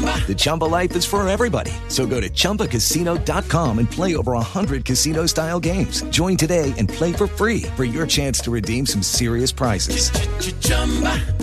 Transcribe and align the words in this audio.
The 0.00 0.34
Chumba 0.36 0.64
life 0.64 0.94
is 0.94 1.04
for 1.04 1.28
everybody. 1.28 1.72
So 1.88 2.06
go 2.06 2.20
to 2.20 2.30
ChumbaCasino.com 2.30 3.78
and 3.80 3.90
play 3.90 4.14
over 4.14 4.32
100 4.32 4.84
casino 4.84 5.26
style 5.26 5.58
games. 5.58 6.02
Join 6.10 6.36
today 6.36 6.72
and 6.78 6.88
play 6.88 7.12
for 7.12 7.26
free 7.26 7.62
for 7.76 7.82
your 7.84 8.06
chance 8.06 8.38
to 8.42 8.52
redeem 8.52 8.86
some 8.86 9.02
serious 9.02 9.50
prizes. 9.50 10.10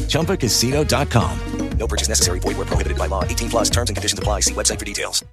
ChumbaCasino.com. 0.07 1.39
No 1.77 1.88
purchase 1.88 2.09
necessary. 2.09 2.39
Void 2.39 2.57
where 2.57 2.65
prohibited 2.65 2.98
by 2.98 3.07
law. 3.07 3.23
18 3.23 3.49
plus 3.49 3.70
terms 3.70 3.89
and 3.89 3.98
conditions 3.98 4.20
apply. 4.20 4.41
See 4.41 4.53
website 4.53 4.79
for 4.79 4.85
details. 4.85 5.23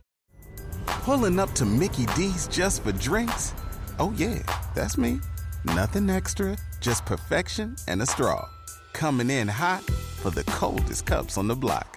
Pulling 0.87 1.39
up 1.39 1.53
to 1.53 1.65
Mickey 1.65 2.07
D's 2.15 2.47
just 2.49 2.83
for 2.83 2.93
drinks? 2.93 3.55
Oh, 3.99 4.13
yeah, 4.17 4.41
that's 4.75 4.99
me. 4.99 5.21
Nothing 5.65 6.11
extra, 6.11 6.59
just 6.81 7.07
perfection 7.07 7.77
and 7.89 8.03
a 8.03 8.07
straw. 8.07 8.47
Coming 8.93 9.31
in 9.31 9.49
hot 9.49 9.83
for 9.83 10.31
the 10.31 10.45
coldest 10.45 11.07
cups 11.07 11.39
on 11.39 11.49
the 11.49 11.57
block. 11.57 11.97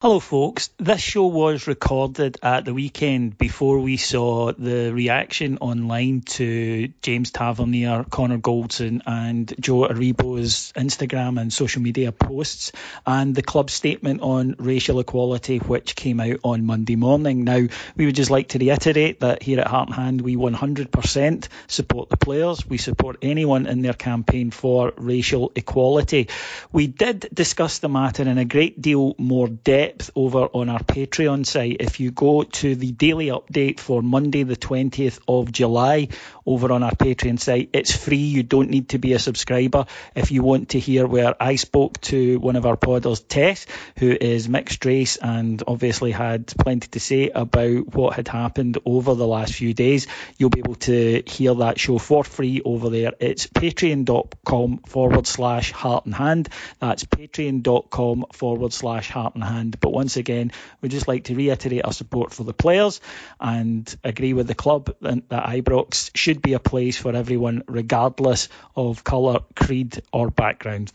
Hello, 0.00 0.20
folks. 0.20 0.70
This 0.78 1.00
show 1.00 1.26
was 1.26 1.66
recorded 1.66 2.38
at 2.40 2.64
the 2.64 2.72
weekend 2.72 3.36
before 3.36 3.80
we 3.80 3.96
saw 3.96 4.52
the 4.52 4.92
reaction 4.92 5.58
online 5.58 6.20
to 6.20 6.92
James 7.02 7.32
Tavernier, 7.32 8.04
Connor 8.08 8.38
Goldson, 8.38 9.02
and 9.06 9.52
Joe 9.58 9.88
Aribo's 9.88 10.72
Instagram 10.76 11.40
and 11.40 11.52
social 11.52 11.82
media 11.82 12.12
posts, 12.12 12.70
and 13.04 13.34
the 13.34 13.42
club 13.42 13.70
statement 13.70 14.20
on 14.20 14.54
racial 14.60 15.00
equality, 15.00 15.58
which 15.58 15.96
came 15.96 16.20
out 16.20 16.38
on 16.44 16.64
Monday 16.64 16.94
morning. 16.94 17.42
Now, 17.42 17.66
we 17.96 18.06
would 18.06 18.14
just 18.14 18.30
like 18.30 18.50
to 18.50 18.60
reiterate 18.60 19.18
that 19.18 19.42
here 19.42 19.58
at 19.58 19.66
Heart 19.66 19.88
and 19.88 19.96
Hand, 19.96 20.20
we 20.20 20.36
100% 20.36 21.48
support 21.66 22.08
the 22.08 22.16
players. 22.16 22.64
We 22.64 22.78
support 22.78 23.16
anyone 23.20 23.66
in 23.66 23.82
their 23.82 23.94
campaign 23.94 24.52
for 24.52 24.92
racial 24.96 25.50
equality. 25.56 26.28
We 26.70 26.86
did 26.86 27.28
discuss 27.34 27.80
the 27.80 27.88
matter 27.88 28.22
in 28.22 28.38
a 28.38 28.44
great 28.44 28.80
deal 28.80 29.16
more 29.18 29.48
depth 29.48 29.87
over 30.14 30.48
on 30.52 30.68
our 30.68 30.80
Patreon 30.80 31.46
site. 31.46 31.76
If 31.80 32.00
you 32.00 32.10
go 32.10 32.42
to 32.42 32.74
the 32.74 32.92
daily 32.92 33.26
update 33.26 33.80
for 33.80 34.02
Monday, 34.02 34.42
the 34.42 34.56
20th 34.56 35.20
of 35.28 35.52
July, 35.52 36.08
over 36.48 36.72
on 36.72 36.82
our 36.82 36.92
Patreon 36.92 37.38
site, 37.38 37.70
it's 37.72 37.94
free. 37.94 38.16
You 38.16 38.42
don't 38.42 38.70
need 38.70 38.90
to 38.90 38.98
be 38.98 39.12
a 39.12 39.18
subscriber. 39.18 39.84
If 40.14 40.32
you 40.32 40.42
want 40.42 40.70
to 40.70 40.80
hear 40.80 41.06
where 41.06 41.34
I 41.40 41.56
spoke 41.56 42.00
to 42.02 42.38
one 42.38 42.56
of 42.56 42.64
our 42.64 42.76
podders, 42.76 43.22
Tess, 43.28 43.66
who 43.98 44.10
is 44.10 44.48
mixed 44.48 44.84
race 44.84 45.16
and 45.16 45.62
obviously 45.66 46.10
had 46.10 46.46
plenty 46.46 46.88
to 46.88 47.00
say 47.00 47.28
about 47.28 47.94
what 47.94 48.14
had 48.14 48.28
happened 48.28 48.78
over 48.86 49.14
the 49.14 49.26
last 49.26 49.52
few 49.54 49.74
days, 49.74 50.06
you'll 50.38 50.50
be 50.50 50.60
able 50.60 50.76
to 50.76 51.22
hear 51.26 51.54
that 51.54 51.78
show 51.78 51.98
for 51.98 52.24
free 52.24 52.62
over 52.64 52.88
there. 52.88 53.12
It's 53.20 53.46
patreon.com 53.46 54.78
forward 54.78 55.26
slash 55.26 55.72
heart 55.72 56.06
and 56.06 56.14
hand. 56.14 56.48
That's 56.80 57.04
patreon.com 57.04 58.26
forward 58.32 58.72
slash 58.72 59.10
heart 59.10 59.34
and 59.34 59.44
hand. 59.44 59.78
But 59.80 59.90
once 59.90 60.16
again, 60.16 60.52
we'd 60.80 60.92
just 60.92 61.08
like 61.08 61.24
to 61.24 61.34
reiterate 61.34 61.84
our 61.84 61.92
support 61.92 62.32
for 62.32 62.44
the 62.44 62.54
players 62.54 63.00
and 63.38 63.94
agree 64.02 64.32
with 64.32 64.46
the 64.46 64.54
club 64.54 64.94
that 65.00 65.28
Ibrox 65.28 66.10
should 66.14 66.37
be 66.38 66.54
a 66.54 66.60
place 66.60 66.96
for 66.96 67.14
everyone, 67.14 67.62
regardless 67.66 68.48
of 68.76 69.04
colour, 69.04 69.40
creed, 69.54 70.02
or 70.12 70.30
background. 70.30 70.92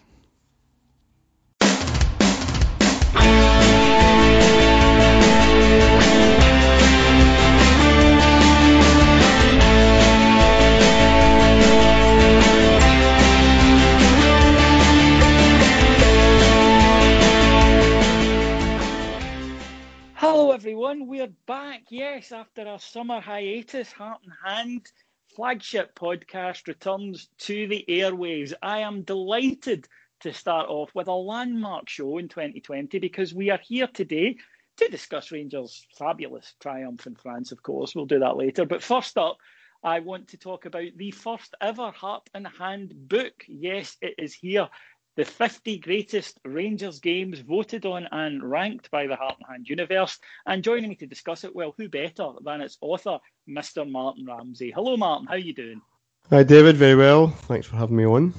Hello, 20.16 20.52
everyone. 20.52 21.08
We're 21.08 21.28
back. 21.46 21.84
Yes, 21.90 22.31
after 22.31 22.68
our 22.68 22.80
summer 22.80 23.20
hiatus, 23.20 23.92
Heart 23.92 24.22
and 24.24 24.34
Hand 24.46 24.92
flagship 25.36 25.96
podcast 25.96 26.68
returns 26.68 27.30
to 27.40 27.68
the 27.68 27.84
airwaves. 27.90 28.54
I 28.62 28.80
am 28.80 29.02
delighted 29.02 29.88
to 30.22 30.34
start 30.34 30.70
off 30.70 30.92
with 30.94 31.08
a 31.08 31.14
landmark 31.14 31.90
show 31.90 32.18
in 32.18 32.30
2020 32.30 33.00
because 33.00 33.34
we 33.34 33.50
are 33.50 33.60
here 33.64 33.88
today 33.88 34.38
to 34.78 34.88
discuss 34.90 35.32
Rangers' 35.32 35.86
fabulous 35.98 36.54
triumph 36.62 37.08
in 37.08 37.16
France, 37.16 37.52
of 37.52 37.64
course. 37.64 37.96
We'll 37.96 38.06
do 38.06 38.20
that 38.20 38.38
later. 38.38 38.66
But 38.66 38.84
first 38.84 39.18
up, 39.18 39.38
I 39.84 40.00
want 40.00 40.30
to 40.30 40.38
talk 40.38 40.66
about 40.66 40.90
the 40.96 41.12
first 41.12 41.56
ever 41.60 41.92
Heart 41.92 42.30
and 42.34 42.48
Hand 42.48 42.94
book. 42.96 43.44
Yes, 43.48 43.98
it 44.02 44.16
is 44.18 44.34
here 44.34 44.70
the 45.16 45.25
50 45.25 45.78
greatest 45.79 46.40
Rangers 46.44 47.00
games 47.00 47.40
voted 47.40 47.85
on 47.85 48.07
and 48.12 48.44
ranked 48.44 48.90
by 48.90 49.07
the 49.07 49.16
Heart 49.16 49.35
and 49.40 49.47
Hand 49.47 49.69
universe. 49.69 50.18
And 50.46 50.63
joining 50.63 50.90
me 50.90 50.96
to 50.96 51.06
discuss 51.06 51.44
it, 51.44 51.56
well, 51.56 51.74
who 51.78 51.88
better 51.88 52.31
than 52.44 52.62
its 52.62 52.78
author, 52.81 53.19
Mr. 53.47 53.90
Martin 53.90 54.25
Ramsey. 54.25 54.72
Hello, 54.72 54.97
Martin. 54.97 55.28
How 55.28 55.35
are 55.35 55.38
you 55.38 55.53
doing? 55.53 55.81
Hi, 56.29 56.44
David. 56.44 56.78
Very 56.78 56.96
well. 56.96 57.28
Thanks 57.28 57.68
for 57.68 57.75
having 57.75 57.97
me 57.97 58.06
on. 58.06 58.34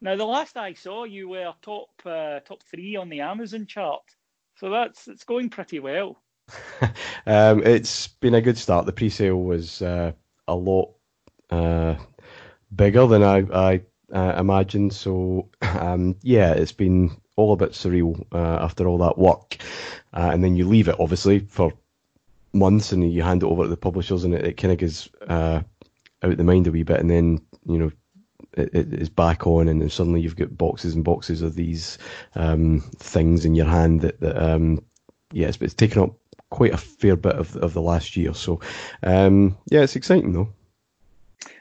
Now, 0.00 0.14
the 0.14 0.24
last 0.24 0.56
I 0.56 0.74
saw, 0.74 1.04
you 1.04 1.28
were 1.28 1.52
top 1.62 1.88
uh, 2.04 2.40
top 2.40 2.62
three 2.70 2.96
on 2.96 3.08
the 3.08 3.22
Amazon 3.22 3.66
chart, 3.66 4.02
so 4.56 4.70
that's 4.70 5.08
it's 5.08 5.24
going 5.24 5.48
pretty 5.48 5.80
well. 5.80 6.22
um, 7.26 7.62
it's 7.64 8.08
been 8.08 8.34
a 8.34 8.42
good 8.42 8.58
start. 8.58 8.86
The 8.86 8.92
pre-sale 8.92 9.42
was 9.42 9.80
uh, 9.80 10.12
a 10.46 10.54
lot 10.54 10.94
uh, 11.50 11.96
bigger 12.74 13.06
than 13.06 13.22
I, 13.22 13.38
I 13.52 13.82
uh, 14.12 14.34
imagined. 14.38 14.92
So 14.92 15.48
um, 15.62 16.16
yeah, 16.22 16.52
it's 16.52 16.72
been 16.72 17.16
all 17.36 17.52
a 17.52 17.56
bit 17.56 17.72
surreal 17.72 18.24
uh, 18.32 18.62
after 18.62 18.86
all 18.86 18.98
that 18.98 19.18
work, 19.18 19.56
uh, 20.12 20.30
and 20.32 20.42
then 20.42 20.56
you 20.56 20.66
leave 20.66 20.88
it 20.88 20.96
obviously 20.98 21.40
for 21.40 21.72
months, 22.52 22.92
and 22.92 23.12
you 23.12 23.22
hand 23.22 23.42
it 23.42 23.46
over 23.46 23.64
to 23.64 23.68
the 23.68 23.76
publishers, 23.76 24.24
and 24.24 24.34
it, 24.34 24.44
it 24.44 24.56
kind 24.56 24.72
of 24.72 24.78
goes 24.78 25.08
uh, 25.28 25.60
out 26.22 26.36
the 26.36 26.44
mind 26.44 26.66
a 26.66 26.70
wee 26.70 26.82
bit, 26.82 27.00
and 27.00 27.10
then 27.10 27.40
you 27.66 27.78
know. 27.78 27.92
It, 28.52 28.74
it 28.74 28.94
is 28.94 29.10
back 29.10 29.46
on, 29.46 29.68
and 29.68 29.82
then 29.82 29.90
suddenly 29.90 30.22
you've 30.22 30.36
got 30.36 30.56
boxes 30.56 30.94
and 30.94 31.04
boxes 31.04 31.42
of 31.42 31.56
these 31.56 31.98
um, 32.36 32.80
things 32.96 33.44
in 33.44 33.54
your 33.54 33.66
hand 33.66 34.00
that, 34.00 34.18
that 34.20 34.42
um, 34.42 34.82
yeah, 35.30 35.48
it's, 35.48 35.58
it's 35.60 35.74
taken 35.74 36.00
up 36.00 36.14
quite 36.50 36.72
a 36.72 36.78
fair 36.78 37.16
bit 37.16 37.34
of, 37.34 37.56
of 37.56 37.74
the 37.74 37.82
last 37.82 38.16
year. 38.16 38.34
So, 38.34 38.60
um, 39.02 39.56
yeah, 39.70 39.82
it's 39.82 39.96
exciting 39.96 40.32
though. 40.32 40.48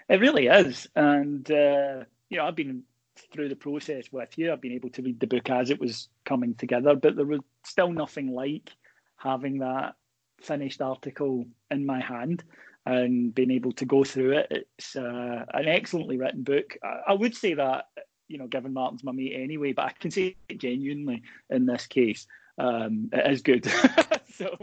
It 0.08 0.20
really 0.20 0.48
is, 0.48 0.88
and 0.96 1.50
uh, 1.50 2.04
you 2.30 2.38
know, 2.38 2.46
I've 2.46 2.56
been 2.56 2.84
through 3.32 3.50
the 3.50 3.56
process 3.56 4.12
with 4.12 4.38
you. 4.38 4.52
I've 4.52 4.62
been 4.62 4.74
able 4.74 4.90
to 4.92 5.02
read 5.02 5.20
the 5.20 5.28
book 5.28 5.50
as 5.50 5.70
it 5.70 5.80
was 5.80 6.10
coming 6.26 6.56
together, 6.56 6.96
but 6.96 7.16
there 7.16 7.26
was 7.26 7.40
still 7.64 7.92
nothing 7.92 8.34
like 8.34 8.72
having 9.18 9.60
that 9.60 9.96
finished 10.42 10.82
article 10.82 11.46
in 11.72 11.86
my 11.86 12.00
hand 12.02 12.44
and 12.86 13.34
being 13.34 13.52
able 13.52 13.72
to 13.74 13.86
go 13.86 14.04
through 14.04 14.34
it. 14.38 14.68
It's 14.78 14.96
uh, 14.96 15.46
an 15.54 15.68
excellently 15.68 16.18
written 16.18 16.44
book. 16.44 16.78
I, 16.84 17.12
I, 17.12 17.14
would 17.14 17.36
say 17.36 17.56
that, 17.56 17.86
you 18.28 18.38
know, 18.38 18.48
given 18.48 18.74
Martin's 18.74 19.04
my 19.04 19.12
mate 19.12 19.34
anyway, 19.36 19.74
but 19.74 19.86
I 19.86 19.92
can 20.00 20.12
say 20.12 20.36
it 20.50 20.60
genuinely 20.60 21.24
in 21.50 21.66
this 21.66 21.88
case. 21.88 22.28
Um, 22.58 23.10
it 23.12 23.32
is 23.32 23.42
good. 23.42 23.66
so 24.34 24.56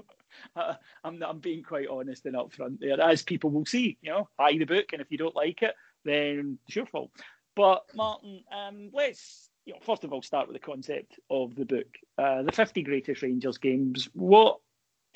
uh, 0.55 0.75
I'm, 1.03 1.23
I'm 1.23 1.41
being 1.41 1.63
quite 1.63 1.89
honest 1.89 2.27
and 2.27 2.37
upfront 2.37 2.79
there, 2.81 3.01
as 3.01 3.23
people 3.23 3.51
will 3.51 3.67
see. 3.67 3.99
You 4.03 4.11
know, 4.11 4.29
buy 4.39 4.53
the 4.53 4.65
book, 4.65 4.93
and 4.93 5.03
if 5.03 5.11
you 5.11 5.19
don't 5.19 5.37
like 5.37 5.63
it, 5.63 5.75
then 6.05 6.59
it's 6.67 6.77
your 6.77 6.87
fault. 6.87 7.11
But 7.55 7.85
Martin, 7.95 8.45
um, 8.51 8.91
let's 8.93 9.51
you 9.67 9.75
know, 9.75 9.79
first 9.81 10.05
of 10.05 10.13
all, 10.13 10.23
start 10.23 10.49
with 10.49 10.55
the 10.55 10.67
concept 10.67 11.19
of 11.31 11.55
the 11.55 11.65
book, 11.65 11.87
uh, 12.19 12.43
the 12.43 12.53
50 12.53 12.83
greatest 12.83 13.23
Rangers 13.23 13.59
games. 13.59 14.09
What 14.15 14.59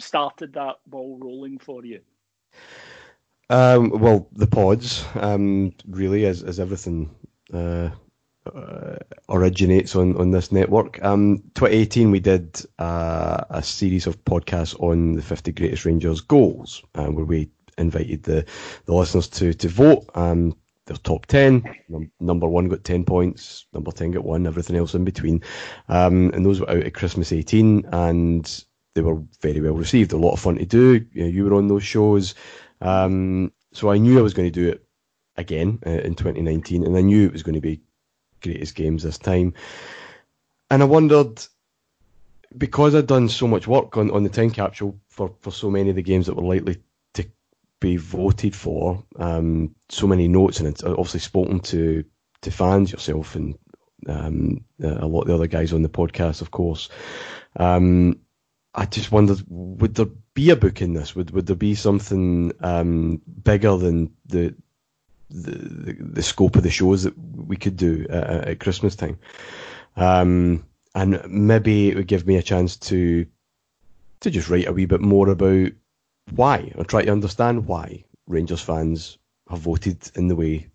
started 0.00 0.52
that 0.54 0.76
ball 0.86 1.18
rolling 1.20 1.58
for 1.58 1.84
you? 1.84 2.00
Um, 3.48 3.90
well, 3.90 4.28
the 4.32 4.46
pods, 4.46 5.04
um, 5.14 5.72
really, 5.88 6.26
as, 6.26 6.42
as 6.42 6.60
everything 6.60 7.14
uh, 7.52 7.90
uh, 8.46 8.96
originates 9.28 9.96
on, 9.96 10.16
on 10.16 10.30
this 10.30 10.52
network. 10.52 11.02
Um, 11.04 11.38
2018, 11.54 12.10
we 12.10 12.20
did 12.20 12.60
uh, 12.78 13.44
a 13.50 13.62
series 13.62 14.06
of 14.06 14.24
podcasts 14.24 14.80
on 14.80 15.12
the 15.14 15.22
50 15.22 15.52
greatest 15.52 15.84
Rangers 15.84 16.20
goals, 16.20 16.82
uh, 16.94 17.06
where 17.06 17.24
we 17.24 17.50
invited 17.78 18.22
the, 18.24 18.44
the 18.86 18.94
listeners 18.94 19.28
to, 19.28 19.52
to 19.54 19.68
vote. 19.68 20.08
Um, 20.14 20.56
their 20.86 20.96
top 20.96 21.26
10. 21.26 21.62
Num- 21.88 22.10
number 22.20 22.48
one 22.48 22.68
got 22.68 22.84
10 22.84 23.04
points, 23.04 23.66
number 23.72 23.90
10 23.90 24.12
got 24.12 24.24
one, 24.24 24.46
everything 24.46 24.76
else 24.76 24.94
in 24.94 25.04
between. 25.04 25.42
Um, 25.88 26.30
and 26.32 26.46
those 26.46 26.60
were 26.60 26.70
out 26.70 26.84
at 26.84 26.94
Christmas 26.94 27.32
18, 27.32 27.86
and 27.92 28.64
they 28.94 29.02
were 29.02 29.22
very 29.40 29.60
well 29.60 29.74
received. 29.74 30.12
A 30.12 30.16
lot 30.16 30.32
of 30.32 30.40
fun 30.40 30.56
to 30.56 30.64
do. 30.66 31.04
You, 31.12 31.24
know, 31.24 31.28
you 31.28 31.44
were 31.44 31.54
on 31.54 31.68
those 31.68 31.84
shows. 31.84 32.34
Um, 32.80 33.52
so 33.72 33.90
I 33.90 33.98
knew 33.98 34.18
I 34.18 34.22
was 34.22 34.34
going 34.34 34.50
to 34.50 34.60
do 34.60 34.68
it 34.70 34.86
again 35.36 35.78
uh, 35.86 35.90
in 35.90 36.14
2019, 36.14 36.84
and 36.84 36.96
I 36.96 37.02
knew 37.02 37.26
it 37.26 37.32
was 37.32 37.42
going 37.42 37.54
to 37.54 37.60
be 37.60 37.82
greatest 38.42 38.74
games 38.74 39.02
this 39.02 39.18
time. 39.18 39.54
And 40.70 40.82
I 40.82 40.86
wondered, 40.86 41.44
because 42.56 42.94
I'd 42.94 43.06
done 43.06 43.28
so 43.28 43.46
much 43.46 43.66
work 43.66 43.96
on, 43.96 44.10
on 44.12 44.22
the 44.22 44.28
time 44.28 44.50
capsule 44.50 44.98
for, 45.08 45.34
for 45.40 45.50
so 45.50 45.70
many 45.70 45.90
of 45.90 45.96
the 45.96 46.02
games 46.02 46.26
that 46.26 46.34
were 46.34 46.42
likely 46.42 46.78
be 47.80 47.96
voted 47.96 48.54
for, 48.54 49.04
um, 49.16 49.74
so 49.88 50.06
many 50.06 50.28
notes, 50.28 50.60
and 50.60 50.82
obviously 50.84 51.20
spoken 51.20 51.60
to, 51.60 52.04
to 52.42 52.50
fans, 52.50 52.92
yourself, 52.92 53.34
and 53.34 53.58
um, 54.08 54.64
a 54.82 55.06
lot 55.06 55.22
of 55.22 55.28
the 55.28 55.34
other 55.34 55.46
guys 55.46 55.72
on 55.72 55.82
the 55.82 55.88
podcast, 55.88 56.40
of 56.40 56.50
course. 56.50 56.88
Um, 57.56 58.20
I 58.74 58.84
just 58.84 59.10
wondered, 59.10 59.42
would 59.48 59.94
there 59.94 60.06
be 60.34 60.50
a 60.50 60.56
book 60.56 60.82
in 60.82 60.92
this? 60.92 61.16
Would 61.16 61.30
would 61.30 61.46
there 61.46 61.56
be 61.56 61.74
something 61.74 62.52
um, 62.60 63.22
bigger 63.42 63.76
than 63.76 64.12
the, 64.26 64.54
the 65.30 65.96
the 65.98 66.22
scope 66.22 66.56
of 66.56 66.62
the 66.62 66.70
shows 66.70 67.04
that 67.04 67.14
we 67.16 67.56
could 67.56 67.76
do 67.76 68.06
at, 68.10 68.48
at 68.48 68.60
Christmas 68.60 68.94
time? 68.94 69.18
Um, 69.96 70.66
and 70.94 71.22
maybe 71.28 71.88
it 71.88 71.96
would 71.96 72.06
give 72.06 72.26
me 72.26 72.36
a 72.36 72.42
chance 72.42 72.76
to 72.76 73.26
to 74.20 74.30
just 74.30 74.50
write 74.50 74.66
a 74.66 74.72
wee 74.72 74.84
bit 74.84 75.00
more 75.00 75.30
about 75.30 75.72
why, 76.34 76.72
or 76.76 76.84
try 76.84 77.02
to 77.02 77.12
understand 77.12 77.66
why 77.66 78.04
Rangers 78.26 78.60
fans 78.60 79.18
have 79.48 79.60
voted 79.60 80.10
in 80.16 80.28
the 80.28 80.36
way 80.36 80.68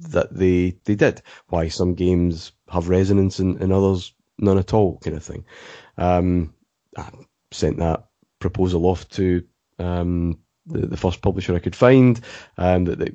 that 0.00 0.34
they 0.34 0.76
they 0.84 0.94
did. 0.94 1.22
Why 1.48 1.68
some 1.68 1.94
games 1.94 2.52
have 2.68 2.88
resonance 2.88 3.38
and, 3.38 3.60
and 3.60 3.72
others 3.72 4.14
none 4.38 4.58
at 4.58 4.74
all, 4.74 4.98
kind 4.98 5.16
of 5.16 5.22
thing. 5.22 5.44
Um, 5.96 6.54
sent 7.50 7.78
that 7.78 8.08
proposal 8.38 8.86
off 8.86 9.08
to 9.10 9.42
um, 9.78 10.38
the, 10.66 10.86
the, 10.86 10.96
first 10.96 11.22
publisher 11.22 11.54
I 11.54 11.60
could 11.60 11.74
find 11.74 12.20
um, 12.56 12.84
that, 12.84 12.98
that 12.98 13.14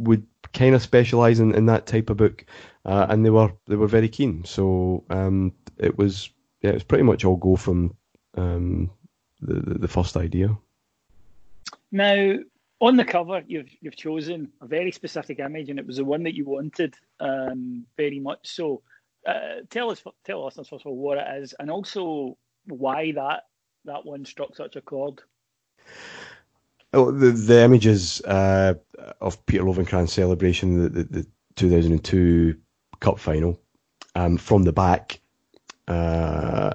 would 0.00 0.26
kind 0.52 0.74
of 0.74 0.82
specialise 0.82 1.38
in, 1.38 1.54
in 1.54 1.66
that 1.66 1.86
type 1.86 2.10
of 2.10 2.16
book, 2.16 2.44
uh, 2.84 3.06
and 3.08 3.24
they 3.24 3.30
were 3.30 3.52
they 3.66 3.76
were 3.76 3.86
very 3.86 4.08
keen. 4.08 4.44
So 4.44 5.04
um, 5.10 5.52
it 5.76 5.96
was 5.96 6.30
yeah, 6.62 6.70
it 6.70 6.74
was 6.74 6.84
pretty 6.84 7.04
much 7.04 7.24
all 7.24 7.36
go 7.36 7.56
from 7.56 7.96
um, 8.36 8.90
the, 9.40 9.54
the, 9.54 9.78
the 9.78 9.88
first 9.88 10.16
idea. 10.16 10.56
Now, 11.90 12.34
on 12.80 12.96
the 12.96 13.04
cover, 13.04 13.42
you've 13.46 13.70
you've 13.80 13.96
chosen 13.96 14.52
a 14.60 14.66
very 14.66 14.92
specific 14.92 15.38
image, 15.38 15.68
and 15.70 15.78
it 15.78 15.86
was 15.86 15.96
the 15.96 16.04
one 16.04 16.22
that 16.24 16.34
you 16.34 16.44
wanted 16.44 16.94
um, 17.20 17.86
very 17.96 18.20
much. 18.20 18.48
So, 18.48 18.82
uh, 19.26 19.62
tell 19.70 19.90
us 19.90 20.02
tell 20.24 20.46
us 20.46 20.56
first 20.56 20.72
of 20.72 20.86
all 20.86 20.96
what 20.96 21.18
it 21.18 21.42
is, 21.42 21.54
and 21.58 21.70
also 21.70 22.36
why 22.66 23.12
that 23.12 23.44
that 23.84 24.04
one 24.04 24.24
struck 24.24 24.54
such 24.54 24.76
a 24.76 24.80
chord. 24.80 25.20
Oh, 26.92 27.10
the 27.10 27.30
the 27.30 27.62
images 27.62 28.20
uh, 28.22 28.74
of 29.20 29.44
Peter 29.46 29.64
Lovenkrands 29.64 30.10
celebration 30.10 30.82
the, 30.82 30.88
the, 30.88 31.04
the 31.04 31.26
2002 31.56 32.56
Cup 33.00 33.18
final 33.18 33.60
um, 34.14 34.36
from 34.36 34.64
the 34.64 34.72
back. 34.72 35.20
Uh, 35.86 36.74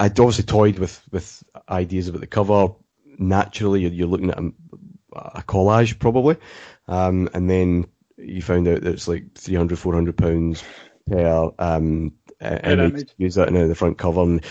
I'd 0.00 0.18
obviously 0.18 0.44
toyed 0.44 0.78
with, 0.78 1.00
with 1.10 1.42
ideas 1.68 2.08
about 2.08 2.20
the 2.20 2.26
cover. 2.26 2.70
Naturally, 3.20 3.82
you're, 3.82 3.92
you're 3.92 4.08
looking 4.08 4.30
at 4.30 4.38
a, 4.38 4.52
a 5.12 5.42
collage 5.42 5.98
probably, 5.98 6.36
um, 6.88 7.28
and 7.34 7.48
then 7.48 7.86
you 8.16 8.42
found 8.42 8.66
out 8.66 8.82
that 8.82 8.92
it's 8.92 9.08
like 9.08 9.34
300, 9.34 9.78
400 9.78 10.16
pounds 10.16 10.64
per 11.06 11.50
um, 11.58 12.12
image. 12.40 13.10
Use 13.18 13.34
that 13.34 13.48
in 13.48 13.68
the 13.68 13.74
front 13.74 13.98
cover, 13.98 14.22
and 14.22 14.44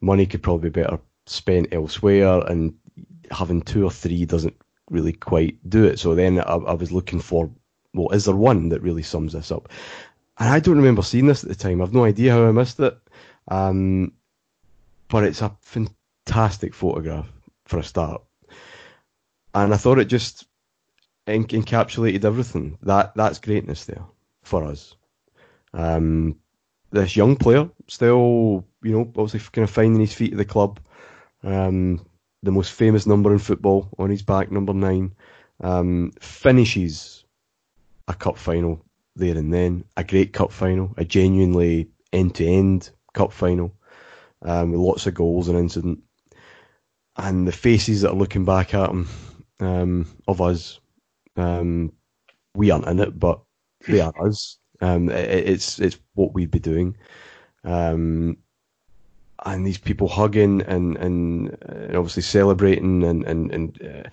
money 0.00 0.26
could 0.26 0.42
probably 0.42 0.70
be 0.70 0.82
better 0.82 0.98
spent 1.26 1.72
elsewhere, 1.72 2.40
and 2.46 2.74
having 3.30 3.62
two 3.62 3.84
or 3.84 3.90
three 3.90 4.24
doesn't 4.24 4.56
really 4.90 5.12
quite 5.12 5.58
do 5.68 5.84
it. 5.84 5.98
So 5.98 6.14
then 6.14 6.40
I, 6.40 6.54
I 6.54 6.74
was 6.74 6.92
looking 6.92 7.20
for, 7.20 7.50
well, 7.94 8.10
is 8.10 8.26
there 8.26 8.36
one 8.36 8.68
that 8.68 8.82
really 8.82 9.02
sums 9.02 9.32
this 9.32 9.50
up? 9.50 9.68
And 10.38 10.48
I 10.48 10.60
don't 10.60 10.76
remember 10.76 11.02
seeing 11.02 11.26
this 11.26 11.42
at 11.42 11.48
the 11.48 11.54
time. 11.54 11.80
I've 11.80 11.94
no 11.94 12.04
idea 12.04 12.32
how 12.32 12.46
I 12.46 12.52
missed 12.52 12.80
it. 12.80 12.96
Um, 13.48 14.12
but 15.08 15.24
it's 15.24 15.42
a 15.42 15.56
fantastic 15.62 16.74
photograph 16.74 17.30
for 17.66 17.78
a 17.78 17.82
start. 17.82 18.22
And 19.54 19.72
I 19.72 19.76
thought 19.76 19.98
it 19.98 20.06
just 20.06 20.46
encapsulated 21.26 22.24
everything. 22.24 22.78
That 22.82 23.14
that's 23.14 23.38
greatness 23.38 23.84
there 23.84 24.04
for 24.42 24.64
us. 24.64 24.96
Um, 25.72 26.36
this 26.90 27.16
young 27.16 27.36
player, 27.36 27.68
still, 27.88 28.64
you 28.82 28.92
know, 28.92 29.12
obviously 29.16 29.40
kind 29.52 29.64
of 29.64 29.70
finding 29.70 30.00
his 30.00 30.14
feet 30.14 30.32
at 30.32 30.38
the 30.38 30.44
club. 30.44 30.80
Um, 31.42 32.04
the 32.42 32.52
most 32.52 32.72
famous 32.72 33.06
number 33.06 33.32
in 33.32 33.38
football 33.38 33.88
on 33.98 34.10
his 34.10 34.22
back, 34.22 34.50
number 34.52 34.72
nine, 34.72 35.14
um, 35.60 36.12
finishes 36.20 37.24
a 38.06 38.14
cup 38.14 38.36
final 38.36 38.84
there 39.16 39.36
and 39.36 39.52
then, 39.52 39.84
a 39.96 40.04
great 40.04 40.32
cup 40.32 40.52
final, 40.52 40.92
a 40.96 41.04
genuinely 41.04 41.88
end-to-end 42.12 42.90
cup 43.14 43.32
final, 43.32 43.72
um, 44.42 44.72
with 44.72 44.80
lots 44.80 45.06
of 45.06 45.14
goals 45.14 45.48
and 45.48 45.58
incident, 45.58 46.00
and 47.16 47.46
the 47.46 47.52
faces 47.52 48.02
that 48.02 48.10
are 48.10 48.16
looking 48.16 48.44
back 48.44 48.74
at 48.74 48.90
him 48.90 49.08
um, 49.60 50.06
of 50.26 50.40
us, 50.40 50.80
um, 51.36 51.92
we 52.54 52.70
aren't 52.70 52.86
in 52.86 53.00
it, 53.00 53.18
but 53.18 53.40
they 53.86 54.00
are 54.00 54.26
us. 54.26 54.58
Um, 54.80 55.08
it, 55.08 55.48
it's 55.48 55.78
it's 55.78 55.98
what 56.14 56.34
we'd 56.34 56.50
be 56.50 56.58
doing, 56.58 56.96
um, 57.62 58.36
and 59.44 59.66
these 59.66 59.78
people 59.78 60.08
hugging 60.08 60.62
and 60.62 60.96
and, 60.96 61.58
and 61.62 61.96
obviously 61.96 62.22
celebrating 62.22 63.02
and 63.04 63.24
and 63.24 63.50
and 63.52 63.82
uh, 63.82 64.08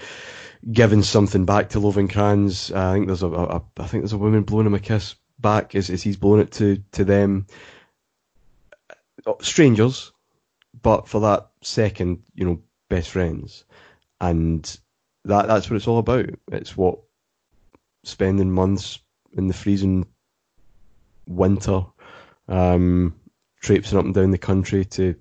giving 0.72 1.02
something 1.02 1.46
back 1.46 1.70
to 1.70 1.80
loving 1.80 2.08
Lovenkrands. 2.08 2.76
I 2.76 2.94
think 2.94 3.08
there's 3.08 3.24
a, 3.24 3.30
a 3.30 3.64
I 3.78 3.88
think 3.88 4.04
there's 4.04 4.14
a 4.14 4.18
woman 4.18 4.44
blowing 4.44 4.68
him 4.68 4.76
a 4.76 4.80
kiss 4.80 5.16
back 5.40 5.74
as, 5.76 5.90
as 5.90 6.04
he's 6.04 6.18
blowing 6.18 6.42
it 6.42 6.52
to 6.54 6.84
to 6.92 7.04
them. 7.04 7.48
Uh, 9.26 9.34
strangers, 9.42 10.12
but 10.82 11.08
for 11.08 11.22
that 11.22 11.50
second, 11.62 12.24
you 12.34 12.46
know, 12.46 12.62
best 12.92 13.10
friends, 13.10 13.64
and 14.20 14.78
that 15.24 15.48
that's 15.48 15.70
what 15.70 15.78
it's 15.78 15.88
all 15.88 15.98
about. 15.98 16.30
It's 16.52 16.76
what 16.78 17.00
spending 18.04 18.52
months 18.52 19.00
in 19.38 19.48
the 19.48 19.54
freezing 19.54 20.06
winter, 21.28 21.86
um, 22.50 23.16
traipsing 23.62 23.98
up 23.98 24.06
and 24.06 24.14
down 24.14 24.32
the 24.32 24.38
country 24.38 24.84
to 24.86 25.16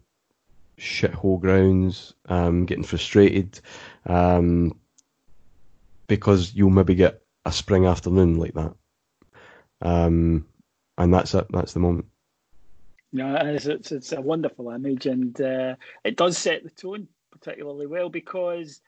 shithole 0.78 1.40
grounds, 1.40 2.14
um, 2.28 2.66
getting 2.66 2.84
frustrated, 2.84 3.60
um, 4.06 4.76
because 6.08 6.52
you'll 6.52 6.70
maybe 6.70 6.96
get 6.96 7.22
a 7.46 7.52
spring 7.52 7.86
afternoon 7.86 8.36
like 8.36 8.54
that. 8.54 8.74
Um, 9.80 10.44
and 10.98 11.14
that's 11.14 11.34
it. 11.34 11.46
That's 11.50 11.72
the 11.72 11.80
moment. 11.80 12.06
No, 13.12 13.34
it's, 13.36 13.66
it's, 13.66 13.92
it's 13.92 14.12
a 14.12 14.20
wonderful 14.20 14.70
image, 14.70 15.06
and 15.06 15.40
uh, 15.40 15.76
it 16.04 16.16
does 16.16 16.36
set 16.36 16.64
the 16.64 16.70
tone 16.70 17.06
particularly 17.30 17.86
well 17.86 18.08
because 18.08 18.80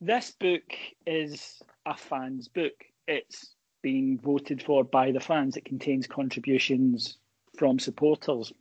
this 0.00 0.32
book 0.32 0.74
is 1.06 1.62
a 1.84 1.96
fan's 1.96 2.48
book. 2.48 2.84
It's 3.08 3.54
being 3.82 4.18
voted 4.18 4.62
for 4.62 4.84
by 4.84 5.12
the 5.12 5.20
fans. 5.20 5.56
It 5.56 5.64
contains 5.64 6.06
contributions 6.06 7.18
from 7.56 7.78
supporters. 7.78 8.52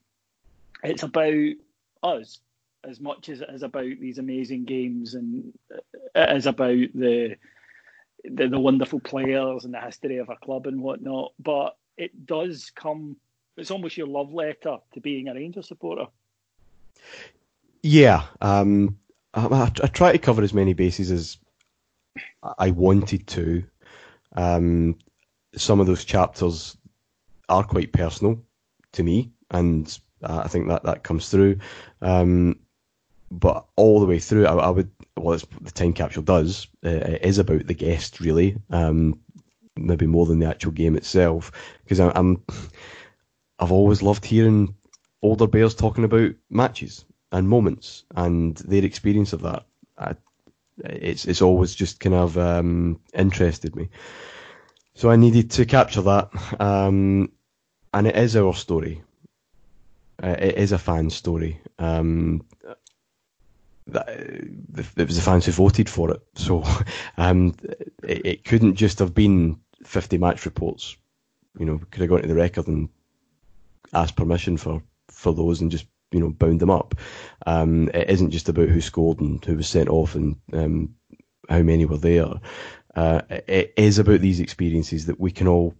It's 0.83 1.03
about 1.03 1.53
us 2.03 2.39
as 2.83 2.99
much 2.99 3.29
as 3.29 3.41
it 3.41 3.49
is 3.51 3.63
about 3.63 3.99
these 3.99 4.19
amazing 4.19 4.65
games 4.65 5.15
and 5.15 5.51
it 6.13 6.37
is 6.37 6.45
about 6.45 6.77
the, 6.93 7.35
the 8.23 8.47
the 8.47 8.59
wonderful 8.59 8.99
players 8.99 9.65
and 9.65 9.73
the 9.73 9.81
history 9.81 10.17
of 10.17 10.29
a 10.29 10.35
club 10.35 10.67
and 10.67 10.81
whatnot. 10.81 11.33
But 11.39 11.75
it 11.97 12.25
does 12.25 12.71
come. 12.75 13.17
It's 13.57 13.71
almost 13.71 13.97
your 13.97 14.07
love 14.07 14.33
letter 14.33 14.77
to 14.93 15.01
being 15.01 15.27
a 15.27 15.33
Rangers 15.33 15.67
supporter. 15.67 16.05
Yeah, 17.87 18.23
um, 18.41 18.97
I, 19.35 19.69
I, 19.83 19.87
try 19.87 20.11
to 20.11 20.17
cover 20.17 20.41
as 20.41 20.55
many 20.55 20.73
bases 20.73 21.11
as 21.11 21.37
I 22.57 22.71
wanted 22.71 23.27
to. 23.27 23.63
Um, 24.35 24.97
some 25.55 25.79
of 25.79 25.85
those 25.85 26.03
chapters 26.03 26.75
are 27.47 27.63
quite 27.63 27.93
personal 27.93 28.41
to 28.93 29.03
me, 29.03 29.33
and 29.51 29.99
uh, 30.23 30.41
I 30.43 30.47
think 30.47 30.67
that 30.67 30.81
that 30.85 31.03
comes 31.03 31.29
through. 31.29 31.59
Um, 32.01 32.57
but 33.29 33.67
all 33.75 33.99
the 33.99 34.07
way 34.07 34.17
through, 34.17 34.47
I, 34.47 34.55
I 34.55 34.69
would 34.71 34.89
well, 35.15 35.39
the 35.61 35.69
time 35.69 35.93
capsule 35.93 36.23
does. 36.23 36.65
Uh, 36.83 36.89
it 36.89 37.21
is 37.23 37.37
about 37.37 37.67
the 37.67 37.75
guest, 37.75 38.19
really. 38.19 38.57
Um, 38.71 39.19
maybe 39.75 40.07
more 40.07 40.25
than 40.25 40.39
the 40.39 40.49
actual 40.49 40.71
game 40.71 40.95
itself, 40.95 41.51
because 41.83 41.99
I'm 41.99 42.41
I've 43.59 43.71
always 43.71 44.01
loved 44.01 44.25
hearing 44.25 44.73
older 45.21 45.45
Bears 45.45 45.75
talking 45.75 46.03
about 46.03 46.31
matches 46.49 47.05
and 47.31 47.49
moments 47.49 48.03
and 48.15 48.57
their 48.57 48.83
experience 48.83 49.33
of 49.33 49.41
that. 49.41 49.65
I, 49.97 50.15
it's 50.83 51.25
it's 51.25 51.41
always 51.41 51.73
just 51.73 51.99
kind 51.99 52.15
of 52.15 52.37
um, 52.37 52.99
interested 53.13 53.75
me. 53.75 53.89
So 54.93 55.09
I 55.09 55.15
needed 55.15 55.51
to 55.51 55.65
capture 55.65 56.01
that, 56.01 56.29
um, 56.59 57.31
and 57.93 58.07
it 58.07 58.15
is 58.15 58.35
our 58.35 58.53
story. 58.53 59.01
Uh, 60.21 60.35
it 60.39 60.55
is 60.55 60.71
a 60.71 60.77
fan 60.77 61.09
story. 61.09 61.59
Um, 61.79 62.45
that, 63.87 64.07
it 64.09 65.07
was 65.07 65.15
the 65.15 65.21
fans 65.21 65.45
who 65.45 65.51
voted 65.51 65.89
for 65.89 66.11
it, 66.11 66.21
so 66.35 66.63
um, 67.17 67.55
it, 68.03 68.25
it, 68.25 68.45
couldn't 68.45 68.75
just 68.75 68.99
have 68.99 69.13
been 69.13 69.59
50 69.83 70.17
match 70.17 70.45
reports. 70.45 70.97
You 71.57 71.65
know, 71.65 71.79
could 71.91 72.01
have 72.01 72.09
gone 72.09 72.21
to 72.21 72.27
the 72.27 72.35
record 72.35 72.67
and 72.67 72.89
asked 73.93 74.15
permission 74.15 74.57
for, 74.57 74.81
for 75.07 75.33
those 75.33 75.61
and 75.61 75.71
just 75.71 75.85
you 76.11 76.19
know 76.19 76.29
bound 76.29 76.59
them 76.59 76.69
up. 76.69 76.95
Um, 77.45 77.89
it 77.93 78.09
isn't 78.09 78.31
just 78.31 78.49
about 78.49 78.69
who 78.69 78.81
scored 78.81 79.19
and 79.19 79.43
who 79.43 79.57
was 79.57 79.67
sent 79.67 79.89
off 79.89 80.15
and 80.15 80.35
um, 80.53 80.95
how 81.49 81.61
many 81.61 81.85
were 81.85 81.97
there. 81.97 82.33
Uh, 82.95 83.21
it 83.29 83.73
is 83.75 83.99
about 83.99 84.21
these 84.21 84.39
experiences 84.39 85.05
that 85.05 85.19
we 85.19 85.31
can 85.31 85.47
all 85.47 85.75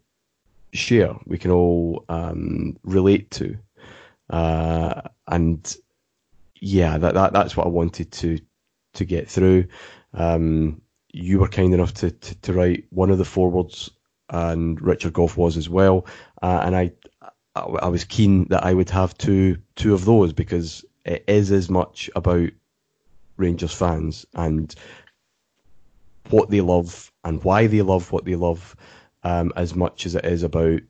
share, 0.74 1.15
we 1.25 1.38
can 1.38 1.51
all 1.51 2.03
um, 2.10 2.77
relate 2.84 3.32
to, 3.32 3.58
uh, 4.29 5.01
and 5.27 5.77
yeah, 6.60 6.98
that, 6.98 7.13
that 7.13 7.34
that's 7.34 7.55
what 7.55 7.65
I 7.65 7.70
wanted 7.70 8.12
to 8.13 8.39
to 8.94 9.05
get 9.05 9.29
through. 9.29 9.65
Um, 10.13 10.82
you 11.12 11.39
were 11.39 11.48
kind 11.48 11.74
enough 11.74 11.94
to, 11.96 12.12
to, 12.12 12.41
to, 12.41 12.53
write 12.53 12.86
one 12.89 13.10
of 13.10 13.17
the 13.17 13.25
forwards, 13.25 13.89
and 14.29 14.82
Richard 14.82 15.13
Gough 15.13 15.38
was 15.38 15.55
as 15.55 15.70
well, 15.70 16.05
uh, 16.41 16.62
and 16.65 16.75
I 16.75 16.91
I 17.55 17.88
was 17.88 18.03
keen 18.03 18.45
that 18.50 18.65
I 18.65 18.74
would 18.74 18.89
have 18.89 19.17
two 19.17 19.57
two 19.75 19.93
of 19.93 20.05
those 20.05 20.33
because 20.33 20.83
it 21.05 21.24
is 21.27 21.51
as 21.51 21.69
much 21.69 22.09
about 22.15 22.50
Rangers 23.38 23.74
fans 23.74 24.25
and 24.33 24.74
what 26.29 26.50
they 26.50 26.62
love 26.62 27.12
and 27.24 27.43
why 27.43 27.67
they 27.67 27.81
love 27.81 28.12
what 28.12 28.25
they 28.25 28.35
love 28.35 28.75
um, 29.24 29.53
as 29.55 29.75
much 29.75 30.05
as 30.05 30.15
it 30.15 30.25
is 30.25 30.43
about 30.43 30.81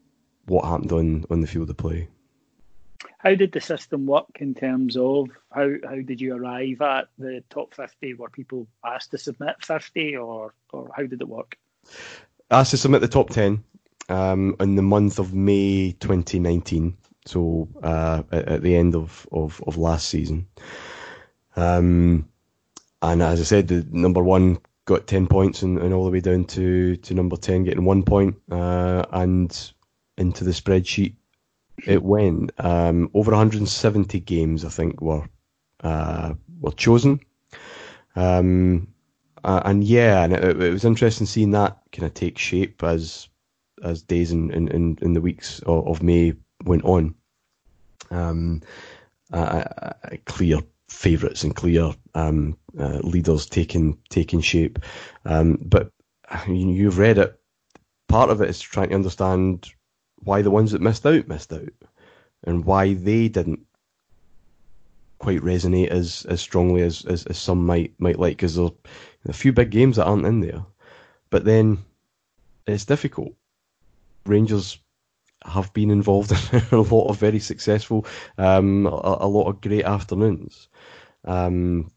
what 0.46 0.66
happened 0.66 0.92
on, 0.92 1.26
on 1.30 1.42
the 1.42 1.48
field 1.48 1.70
of 1.70 1.78
play. 1.78 2.08
How 3.18 3.36
did 3.36 3.52
the 3.52 3.62
system 3.62 4.06
work 4.06 4.38
in 4.40 4.54
terms 4.54 4.96
of 4.96 5.30
how, 5.52 5.72
how 5.84 5.96
did 5.96 6.22
you 6.22 6.36
arrive 6.36 6.82
at 6.82 7.08
the 7.18 7.44
top 7.50 7.74
50? 7.74 8.14
Were 8.14 8.30
people 8.30 8.68
asked 8.86 9.12
to 9.12 9.18
submit 9.18 9.56
50 9.62 10.18
or, 10.18 10.54
or 10.72 10.92
how 10.96 11.04
did 11.04 11.22
it 11.22 11.28
work? 11.28 11.58
Asked 12.52 12.72
to 12.72 12.78
submit 12.78 13.02
the 13.02 13.08
top 13.08 13.32
10 13.32 13.64
um, 14.10 14.56
in 14.60 14.76
the 14.76 14.82
month 14.82 15.20
of 15.20 15.34
May 15.34 15.92
2019, 16.00 16.98
so 17.26 17.68
uh, 17.84 18.24
at, 18.32 18.48
at, 18.48 18.62
the 18.62 18.76
end 18.76 18.96
of, 18.96 19.28
of, 19.32 19.62
of 19.68 19.78
last 19.78 20.10
season. 20.10 20.48
Um, 21.56 22.28
and 23.02 23.22
as 23.22 23.40
I 23.40 23.44
said, 23.44 23.68
the 23.68 23.86
number 23.92 24.24
one 24.24 24.60
got 24.86 25.08
10 25.08 25.28
points 25.28 25.62
and, 25.62 25.80
and 25.80 25.94
all 25.94 26.06
the 26.06 26.12
way 26.12 26.20
down 26.20 26.46
to, 26.46 26.96
to 26.98 27.14
number 27.14 27.36
10 27.36 27.64
getting 27.64 27.86
one 27.86 28.04
point, 28.04 28.36
uh, 28.52 29.06
and 29.12 29.72
into 30.18 30.44
the 30.44 30.52
spreadsheet 30.52 31.16
it 31.86 32.02
went. 32.04 32.52
Um, 32.58 33.10
over 33.14 33.32
170 33.32 34.20
games, 34.22 34.66
I 34.66 34.70
think, 34.70 35.02
were 35.02 35.28
uh, 35.84 36.34
were 36.60 36.72
chosen. 36.72 37.20
Um, 38.16 38.88
uh, 39.44 39.62
and 39.66 39.84
yeah, 39.84 40.24
and 40.24 40.34
it, 40.34 40.62
it, 40.62 40.72
was 40.72 40.86
interesting 40.86 41.28
seeing 41.28 41.52
that 41.52 41.78
kind 41.92 42.06
of 42.06 42.14
take 42.14 42.38
shape 42.38 42.82
as 42.84 43.28
as 43.86 44.02
days 44.02 44.32
and 44.32 44.52
in, 44.52 44.68
in, 44.70 44.98
in, 45.02 45.14
the 45.14 45.22
weeks 45.22 45.60
of, 45.60 45.88
of, 45.88 46.04
May 46.04 46.34
went 46.66 46.84
on. 46.84 47.16
Um, 48.12 48.62
uh, 49.32 49.64
clear 50.26 50.60
favourites 50.90 51.44
and 51.44 51.56
clear 51.56 51.92
um, 52.14 52.58
uh, 52.80 53.00
leaders 53.04 53.46
taking 53.46 53.98
taking 54.10 54.42
shape. 54.42 54.80
Um, 55.24 55.60
but 55.62 55.92
you've 56.48 56.98
read 56.98 57.18
it. 57.18 57.40
Part 58.08 58.30
of 58.30 58.42
it 58.42 58.50
is 58.50 58.60
trying 58.60 58.90
to 58.90 58.96
understand 58.96 59.72
why 60.18 60.42
the 60.42 60.52
ones 60.52 60.72
that 60.72 60.82
missed 60.82 61.06
out 61.06 61.28
missed 61.28 61.54
out, 61.54 61.74
and 62.44 62.66
why 62.66 62.94
they 62.94 63.28
didn't 63.28 63.66
quite 65.20 65.42
resonate 65.42 65.88
as, 65.88 66.26
as 66.30 66.42
strongly 66.42 66.82
as, 66.82 67.06
as, 67.06 67.26
as 67.26 67.38
some 67.38 67.66
might 67.66 67.94
might 68.00 68.20
like. 68.20 68.38
Because 68.38 68.56
there's 68.56 68.72
a 69.28 69.34
few 69.34 69.54
big 69.54 69.72
games 69.72 69.96
that 69.96 70.06
aren't 70.06 70.26
in 70.26 70.42
there, 70.42 70.64
but 71.30 71.46
then 71.46 71.80
it's 72.68 72.86
difficult 72.86 73.34
Rangers 74.26 74.80
have 75.46 75.72
been 75.74 75.92
involved 75.92 76.32
in 76.54 76.62
a 76.72 76.82
lot 76.82 77.10
of 77.10 77.18
very 77.18 77.40
successful, 77.40 78.06
um, 78.38 78.88
a, 78.88 79.18
a, 79.22 79.28
lot 79.28 79.48
of 79.48 79.62
great 79.62 79.86
afternoons, 79.86 80.70
um, 81.26 81.92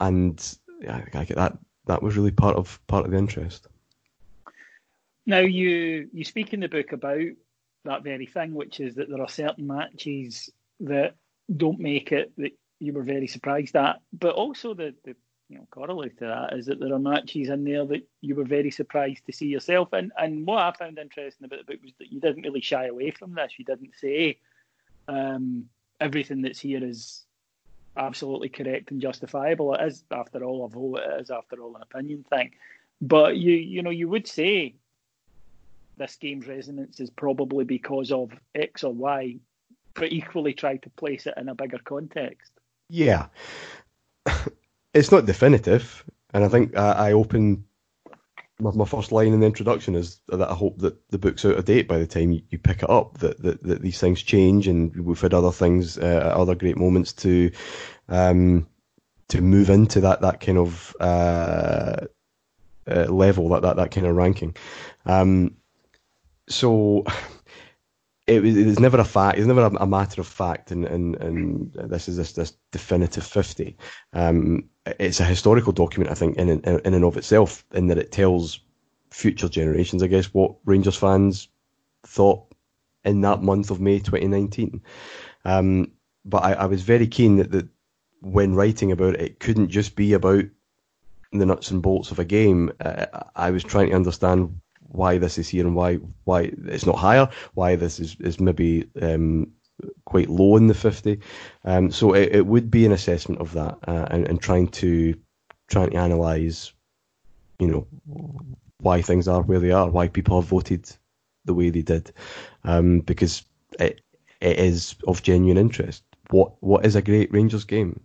and 0.00 0.56
I, 0.88 1.02
I 1.12 1.24
get 1.24 1.36
that 1.36 1.58
that 1.86 2.02
was 2.02 2.16
really 2.16 2.30
part 2.30 2.56
of 2.56 2.80
part 2.86 3.04
of 3.04 3.10
the 3.10 3.18
interest. 3.18 3.66
Now 5.26 5.40
you 5.40 6.08
you 6.12 6.24
speak 6.24 6.52
in 6.52 6.60
the 6.60 6.68
book 6.68 6.92
about 6.92 7.28
that 7.84 8.02
very 8.02 8.26
thing, 8.26 8.54
which 8.54 8.80
is 8.80 8.94
that 8.94 9.08
there 9.08 9.20
are 9.20 9.28
certain 9.28 9.66
matches 9.66 10.50
that 10.80 11.14
don't 11.56 11.78
make 11.78 12.12
it 12.12 12.32
that 12.38 12.52
you 12.80 12.92
were 12.92 13.02
very 13.02 13.26
surprised 13.26 13.76
at, 13.76 14.00
but 14.12 14.34
also 14.34 14.74
the, 14.74 14.94
the 15.04 15.14
you 15.48 15.58
know, 15.58 15.66
corollary 15.70 16.10
to 16.10 16.26
that 16.26 16.54
is 16.54 16.66
that 16.66 16.80
there 16.80 16.92
are 16.92 16.98
matches 16.98 17.48
in 17.48 17.64
there 17.64 17.84
that 17.84 18.08
you 18.20 18.34
were 18.34 18.44
very 18.44 18.70
surprised 18.70 19.26
to 19.26 19.32
see 19.32 19.46
yourself 19.46 19.92
in. 19.92 20.10
And 20.18 20.46
what 20.46 20.62
I 20.62 20.72
found 20.72 20.98
interesting 20.98 21.44
about 21.44 21.60
the 21.60 21.72
book 21.72 21.82
was 21.82 21.92
that 21.98 22.10
you 22.10 22.20
didn't 22.20 22.42
really 22.42 22.60
shy 22.60 22.86
away 22.86 23.10
from 23.10 23.34
this. 23.34 23.52
You 23.58 23.64
didn't 23.64 23.92
say 24.00 24.38
um, 25.06 25.66
everything 26.00 26.42
that's 26.42 26.60
here 26.60 26.82
is 26.82 27.24
absolutely 27.96 28.48
correct 28.48 28.90
and 28.90 29.02
justifiable. 29.02 29.74
It 29.74 29.82
is, 29.82 30.04
after 30.10 30.42
all, 30.42 30.64
a 30.64 30.68
vote. 30.68 31.00
It 31.00 31.20
is, 31.20 31.30
after 31.30 31.60
all, 31.60 31.76
an 31.76 31.82
opinion 31.82 32.24
thing. 32.30 32.52
But 33.02 33.36
you, 33.36 33.52
you 33.52 33.82
know, 33.82 33.90
you 33.90 34.08
would 34.08 34.26
say 34.26 34.74
this 35.98 36.16
game's 36.16 36.48
resonance 36.48 37.00
is 37.00 37.10
probably 37.10 37.64
because 37.64 38.10
of 38.10 38.32
X 38.54 38.82
or 38.82 38.94
Y, 38.94 39.36
but 39.94 40.10
equally 40.10 40.54
try 40.54 40.78
to 40.78 40.90
place 40.90 41.26
it 41.26 41.34
in 41.36 41.48
a 41.48 41.54
bigger 41.54 41.78
context. 41.78 42.50
Yeah 42.88 43.26
it's 44.94 45.12
not 45.12 45.26
definitive, 45.26 46.04
and 46.32 46.44
I 46.44 46.48
think 46.48 46.76
uh, 46.76 46.94
I 46.96 47.12
open 47.12 47.64
my, 48.60 48.70
my, 48.70 48.84
first 48.84 49.10
line 49.10 49.32
in 49.32 49.40
the 49.40 49.46
introduction 49.46 49.94
is 49.96 50.20
that 50.28 50.48
I 50.48 50.54
hope 50.54 50.78
that 50.78 51.10
the 51.10 51.18
book's 51.18 51.44
out 51.44 51.58
of 51.58 51.64
date 51.64 51.88
by 51.88 51.98
the 51.98 52.06
time 52.06 52.30
you, 52.30 52.42
you 52.50 52.58
pick 52.58 52.82
it 52.82 52.90
up. 52.90 53.18
That, 53.18 53.42
that 53.42 53.62
that 53.64 53.82
these 53.82 53.98
things 53.98 54.22
change, 54.22 54.68
and 54.68 54.94
we've 55.04 55.20
had 55.20 55.34
other 55.34 55.52
things, 55.52 55.98
uh, 55.98 56.32
other 56.34 56.54
great 56.54 56.76
moments 56.76 57.12
to 57.14 57.50
um, 58.08 58.66
to 59.28 59.40
move 59.40 59.70
into 59.70 60.00
that 60.00 60.20
that 60.20 60.40
kind 60.40 60.58
of 60.58 60.94
uh, 61.00 62.06
uh 62.86 63.06
level, 63.08 63.48
that, 63.50 63.62
that 63.62 63.76
that 63.76 63.90
kind 63.90 64.06
of 64.06 64.16
ranking. 64.16 64.54
Um, 65.06 65.56
so 66.48 67.04
it 68.26 68.42
was, 68.42 68.56
it 68.56 68.66
was 68.66 68.80
never 68.80 68.98
a 68.98 69.04
fact. 69.04 69.38
It's 69.38 69.46
never 69.46 69.62
a, 69.62 69.82
a, 69.82 69.86
matter 69.86 70.20
of 70.20 70.26
fact, 70.26 70.70
and, 70.70 70.84
and, 70.86 71.16
and 71.16 71.72
this 71.74 72.08
is 72.08 72.16
this, 72.16 72.32
this 72.32 72.56
definitive 72.72 73.24
fifty. 73.24 73.76
Um, 74.12 74.64
it's 74.86 75.20
a 75.20 75.24
historical 75.24 75.72
document, 75.72 76.10
I 76.10 76.14
think, 76.14 76.36
in, 76.36 76.48
in 76.48 76.80
in 76.80 76.94
and 76.94 77.04
of 77.04 77.16
itself, 77.16 77.64
in 77.72 77.88
that 77.88 77.98
it 77.98 78.12
tells 78.12 78.60
future 79.10 79.48
generations, 79.48 80.02
I 80.02 80.08
guess, 80.08 80.32
what 80.34 80.54
Rangers 80.64 80.96
fans 80.96 81.48
thought 82.04 82.44
in 83.04 83.20
that 83.20 83.42
month 83.42 83.70
of 83.70 83.80
May 83.80 83.98
2019. 83.98 84.82
Um, 85.44 85.92
but 86.24 86.42
I, 86.42 86.52
I, 86.54 86.66
was 86.66 86.82
very 86.82 87.06
keen 87.06 87.36
that, 87.36 87.50
that 87.52 87.68
when 88.20 88.54
writing 88.54 88.90
about 88.92 89.14
it, 89.14 89.20
it 89.20 89.40
couldn't 89.40 89.68
just 89.68 89.94
be 89.94 90.14
about 90.14 90.44
the 91.32 91.46
nuts 91.46 91.70
and 91.70 91.82
bolts 91.82 92.10
of 92.10 92.18
a 92.18 92.24
game. 92.24 92.72
Uh, 92.80 93.06
I 93.36 93.50
was 93.50 93.62
trying 93.62 93.90
to 93.90 93.96
understand 93.96 94.60
why 94.88 95.18
this 95.18 95.38
is 95.38 95.48
here 95.48 95.66
and 95.66 95.74
why 95.74 95.96
why 96.24 96.52
it's 96.66 96.86
not 96.86 96.98
higher, 96.98 97.28
why 97.54 97.76
this 97.76 98.00
is 98.00 98.16
is 98.20 98.40
maybe 98.40 98.88
um, 99.00 99.52
quite 100.04 100.30
low 100.30 100.56
in 100.56 100.66
the 100.66 100.74
50. 100.74 101.20
Um, 101.64 101.90
so 101.90 102.14
it, 102.14 102.34
it 102.34 102.46
would 102.46 102.70
be 102.70 102.86
an 102.86 102.92
assessment 102.92 103.40
of 103.40 103.52
that 103.54 103.78
uh, 103.86 104.06
and, 104.10 104.26
and 104.28 104.40
trying 104.40 104.68
to 104.68 105.14
trying 105.68 105.90
to 105.90 105.96
analyse, 105.96 106.72
you 107.58 107.66
know, 107.66 107.86
why 108.78 109.02
things 109.02 109.28
are 109.28 109.42
where 109.42 109.60
they 109.60 109.70
are, 109.70 109.88
why 109.88 110.08
people 110.08 110.40
have 110.40 110.48
voted 110.48 110.90
the 111.44 111.54
way 111.54 111.70
they 111.70 111.82
did, 111.82 112.12
um, 112.64 113.00
because 113.00 113.44
it 113.78 114.00
it 114.40 114.58
is 114.58 114.94
of 115.06 115.22
genuine 115.22 115.58
interest. 115.58 116.02
What 116.30 116.52
what 116.60 116.86
is 116.86 116.96
a 116.96 117.02
great 117.02 117.32
Rangers 117.32 117.64
game? 117.64 118.00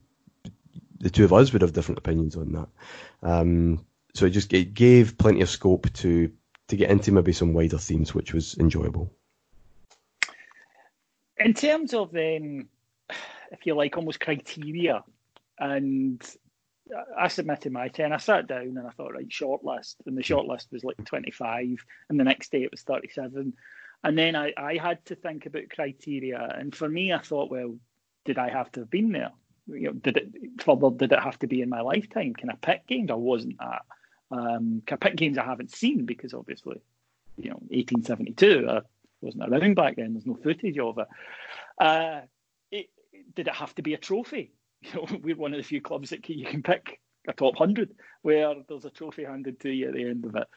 The 1.00 1.09
two 1.09 1.24
of 1.24 1.33
us 1.33 1.53
would 1.53 1.62
have 1.62 1.74
different 1.74 2.00
opinions 2.00 2.36
on 2.36 2.51
that. 2.53 2.67
Um, 3.24 3.86
so 4.13 4.25
it 4.25 4.31
just 4.31 4.53
it 4.53 4.74
gave 4.74 5.17
plenty 5.17 5.41
of 5.41 5.50
scope 5.50 5.91
to 5.93 6.31
to 6.69 6.75
get 6.75 6.89
into 6.89 7.11
maybe 7.11 7.33
some 7.33 7.53
wider 7.53 7.77
themes, 7.77 8.15
which 8.15 8.33
was 8.33 8.57
enjoyable. 8.57 9.11
In 11.38 11.53
terms 11.53 11.93
of, 11.93 12.15
um, 12.15 12.67
if 13.51 13.65
you 13.65 13.75
like, 13.75 13.97
almost 13.97 14.19
criteria, 14.19 15.03
and 15.59 16.21
I 17.17 17.27
submitted 17.27 17.71
my 17.71 17.88
10. 17.88 18.13
I 18.13 18.17
sat 18.17 18.47
down 18.47 18.77
and 18.77 18.88
I 18.88 18.91
thought, 18.91 19.13
right, 19.13 19.29
shortlist. 19.29 19.95
And 20.05 20.17
the 20.17 20.23
shortlist 20.23 20.71
was 20.71 20.83
like 20.83 21.03
25. 21.05 21.85
And 22.09 22.19
the 22.19 22.23
next 22.23 22.51
day 22.51 22.63
it 22.63 22.71
was 22.71 22.81
37. 22.81 23.53
And 24.03 24.17
then 24.17 24.35
I, 24.35 24.53
I 24.57 24.77
had 24.77 25.05
to 25.05 25.15
think 25.15 25.45
about 25.45 25.69
criteria. 25.69 26.55
And 26.57 26.75
for 26.75 26.88
me, 26.88 27.13
I 27.13 27.19
thought, 27.19 27.51
well, 27.51 27.75
did 28.25 28.38
I 28.38 28.49
have 28.49 28.71
to 28.73 28.81
have 28.81 28.89
been 28.89 29.11
there? 29.11 29.31
You 29.67 29.88
know, 29.88 29.93
did 29.93 30.17
it 30.17 30.31
did 30.97 31.11
it 31.11 31.19
have 31.19 31.39
to 31.39 31.47
be 31.47 31.61
in 31.61 31.69
my 31.69 31.81
lifetime? 31.81 32.33
Can 32.33 32.49
I 32.49 32.55
pick 32.55 32.88
games? 32.88 33.11
I 33.11 33.15
wasn't 33.15 33.59
that. 33.59 33.83
Um, 34.31 34.81
I 34.91 34.95
pick 34.95 35.15
games 35.15 35.38
I 35.38 35.45
haven't 35.45 35.71
seen? 35.71 36.05
Because 36.05 36.33
obviously, 36.33 36.81
you 37.38 37.50
know, 37.50 37.59
1872, 37.69 38.67
I 38.69 38.81
wasn't 39.21 39.50
around 39.50 39.75
back 39.75 39.95
then. 39.95 40.13
There's 40.13 40.25
no 40.25 40.36
footage 40.36 40.77
of 40.77 40.98
it. 41.00 41.07
Uh, 41.79 42.21
it 42.71 42.89
did 43.36 43.48
it 43.48 43.55
have 43.55 43.74
to 43.75 43.81
be 43.81 43.93
a 43.93 43.98
trophy? 43.98 44.51
You 44.81 44.93
know, 44.93 45.07
we're 45.21 45.36
one 45.36 45.53
of 45.53 45.57
the 45.57 45.63
few 45.63 45.81
clubs 45.81 46.12
that 46.12 46.29
you 46.29 46.45
can 46.45 46.63
pick 46.63 47.01
a 47.27 47.33
top 47.33 47.59
100 47.59 47.93
where 48.21 48.55
there's 48.69 48.86
a 48.86 48.89
trophy 48.89 49.25
handed 49.25 49.59
to 49.59 49.69
you 49.69 49.89
at 49.89 49.93
the 49.93 50.05
end 50.07 50.24
of 50.24 50.38
it. 50.38 50.48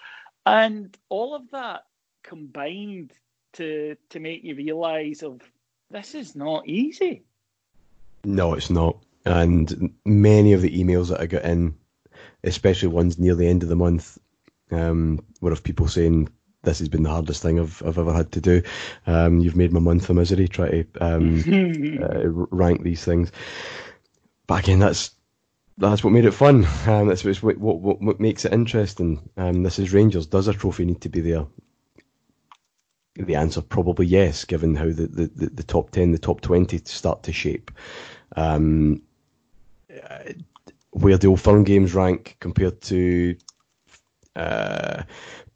And 0.47 0.97
all 1.09 1.35
of 1.35 1.51
that 1.51 1.83
combined 2.23 3.13
to 3.55 3.97
to 4.11 4.21
make 4.21 4.45
you 4.45 4.55
realise 4.55 5.23
of 5.23 5.41
this 5.91 6.15
is 6.15 6.35
not 6.35 6.69
easy. 6.69 7.25
No, 8.25 8.55
it's 8.55 8.71
not. 8.71 8.97
And 9.25 9.93
many 10.05 10.53
of 10.53 10.63
the 10.63 10.83
emails 10.83 11.09
that 11.09 11.21
I 11.21 11.27
got 11.27 11.45
in, 11.45 11.75
especially 12.45 12.89
ones 12.89 13.19
near 13.19 13.35
the 13.35 13.49
end 13.49 13.63
of 13.63 13.69
the 13.69 13.77
month, 13.77 14.19
um, 14.71 15.21
were 15.41 15.53
of 15.53 15.63
people 15.63 15.89
saying 15.89 16.29
this 16.63 16.79
has 16.79 16.89
been 16.89 17.03
the 17.03 17.11
hardest 17.11 17.43
thing 17.43 17.59
I've, 17.59 17.83
I've 17.85 17.99
ever 17.99 18.13
had 18.13 18.33
to 18.33 18.41
do. 18.41 18.63
Um, 19.07 19.41
you've 19.41 19.57
made 19.57 19.73
my 19.73 19.81
month 19.81 20.09
a 20.11 20.15
misery 20.15 20.49
try 20.49 20.71
to 20.71 20.87
um, 21.01 21.99
uh, 22.03 22.29
rank 22.51 22.83
these 22.83 23.05
things. 23.05 23.33
But 24.47 24.61
again, 24.61 24.79
that's 24.79 25.11
that's 25.79 26.05
what 26.05 26.13
made 26.13 26.25
it 26.25 26.33
fun. 26.33 26.67
Um, 26.87 27.09
that's 27.09 27.25
what, 27.25 27.59
what, 27.59 28.01
what, 28.01 28.21
makes 28.21 28.45
it 28.45 28.53
interesting. 28.53 29.29
Um, 29.37 29.63
this 29.63 29.79
is 29.79 29.93
Rangers. 29.93 30.27
Does 30.27 30.47
a 30.47 30.53
trophy 30.53 30.85
need 30.85 31.01
to 31.01 31.09
be 31.09 31.21
there? 31.21 31.47
The 33.17 33.35
answer 33.35 33.63
probably 33.63 34.07
yes, 34.07 34.45
given 34.45 34.75
how 34.75 34.87
the, 34.87 35.07
the, 35.07 35.51
the, 35.53 35.63
top 35.63 35.91
10, 35.91 36.13
the 36.13 36.19
top 36.19 36.41
20 36.41 36.79
start 36.85 37.23
to 37.25 37.33
shape. 37.33 37.71
Um, 38.37 39.03
where 40.93 41.19
the 41.19 41.27
old 41.27 41.41
firm 41.41 41.65
games 41.65 41.95
rank 41.95 42.37
compared 42.41 42.81
to 42.83 43.37
uh, 44.37 45.03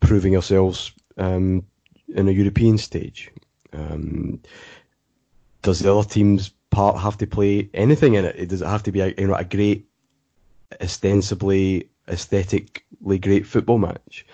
proving 0.01 0.37
ourselves 0.37 0.93
um, 1.17 1.65
in 2.15 2.29
a 2.29 2.33
European 2.33 2.79
stage. 2.79 3.31
Um, 3.73 4.41
does 5.63 5.81
the 5.81 5.95
other 5.95 6.09
teams 6.09 6.51
part 6.71 6.99
have 6.99 7.19
to 7.19 7.27
play 7.27 7.71
anything 7.75 8.15
in 8.15 8.25
it? 8.25 8.49
Does 8.49 8.63
it 8.63 8.67
have 8.67 8.83
to 8.85 8.93
be 8.93 9.01
a, 9.01 9.15
you 9.19 9.27
know, 9.27 9.35
a 9.35 9.45
great, 9.45 9.87
ostensibly 10.81 11.89
aesthetically 12.09 13.19
great 13.19 13.47
football 13.47 13.79
match 13.79 14.27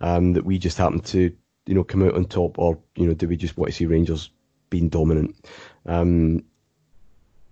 um, 0.00 0.32
that 0.32 0.44
we 0.44 0.58
just 0.58 0.78
happen 0.78 1.00
to 1.00 1.34
you 1.66 1.74
know 1.74 1.84
come 1.84 2.02
out 2.02 2.14
on 2.14 2.24
top, 2.24 2.58
or 2.58 2.78
you 2.96 3.06
know 3.06 3.14
do 3.14 3.28
we 3.28 3.36
just 3.36 3.56
want 3.56 3.70
to 3.70 3.76
see 3.76 3.86
Rangers 3.86 4.30
being 4.70 4.88
dominant? 4.88 5.46
Um, 5.86 6.44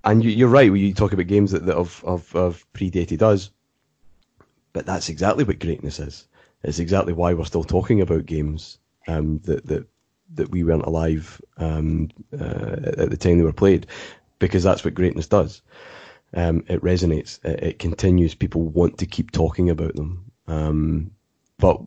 and 0.08 0.24
you, 0.24 0.46
are 0.46 0.50
right 0.50 0.72
when 0.72 0.80
you 0.80 0.94
talk 0.94 1.12
about 1.12 1.26
games 1.26 1.50
that, 1.52 1.66
that 1.66 1.76
have, 1.76 2.00
have, 2.00 2.32
have 2.32 2.72
predated 2.72 3.20
us, 3.20 3.50
but 4.72 4.86
that's 4.86 5.10
exactly 5.10 5.44
what 5.44 5.58
greatness 5.58 5.98
is. 5.98 6.26
It's 6.62 6.78
exactly 6.78 7.12
why 7.12 7.34
we're 7.34 7.44
still 7.44 7.64
talking 7.64 8.00
about 8.00 8.26
games 8.26 8.78
um, 9.06 9.38
that 9.44 9.66
that 9.66 9.86
that 10.34 10.50
we 10.50 10.62
weren't 10.62 10.84
alive 10.84 11.40
um, 11.56 12.10
uh, 12.32 12.76
at 12.98 13.10
the 13.10 13.16
time 13.16 13.38
they 13.38 13.44
were 13.44 13.52
played, 13.52 13.86
because 14.38 14.62
that's 14.62 14.84
what 14.84 14.94
greatness 14.94 15.26
does. 15.26 15.62
Um, 16.34 16.64
it 16.68 16.82
resonates. 16.82 17.42
It, 17.44 17.62
it, 17.62 17.78
continues. 17.78 18.34
People 18.34 18.64
want 18.64 18.98
to 18.98 19.06
keep 19.06 19.30
talking 19.30 19.70
about 19.70 19.94
them. 19.94 20.30
Um, 20.46 21.10
but 21.58 21.80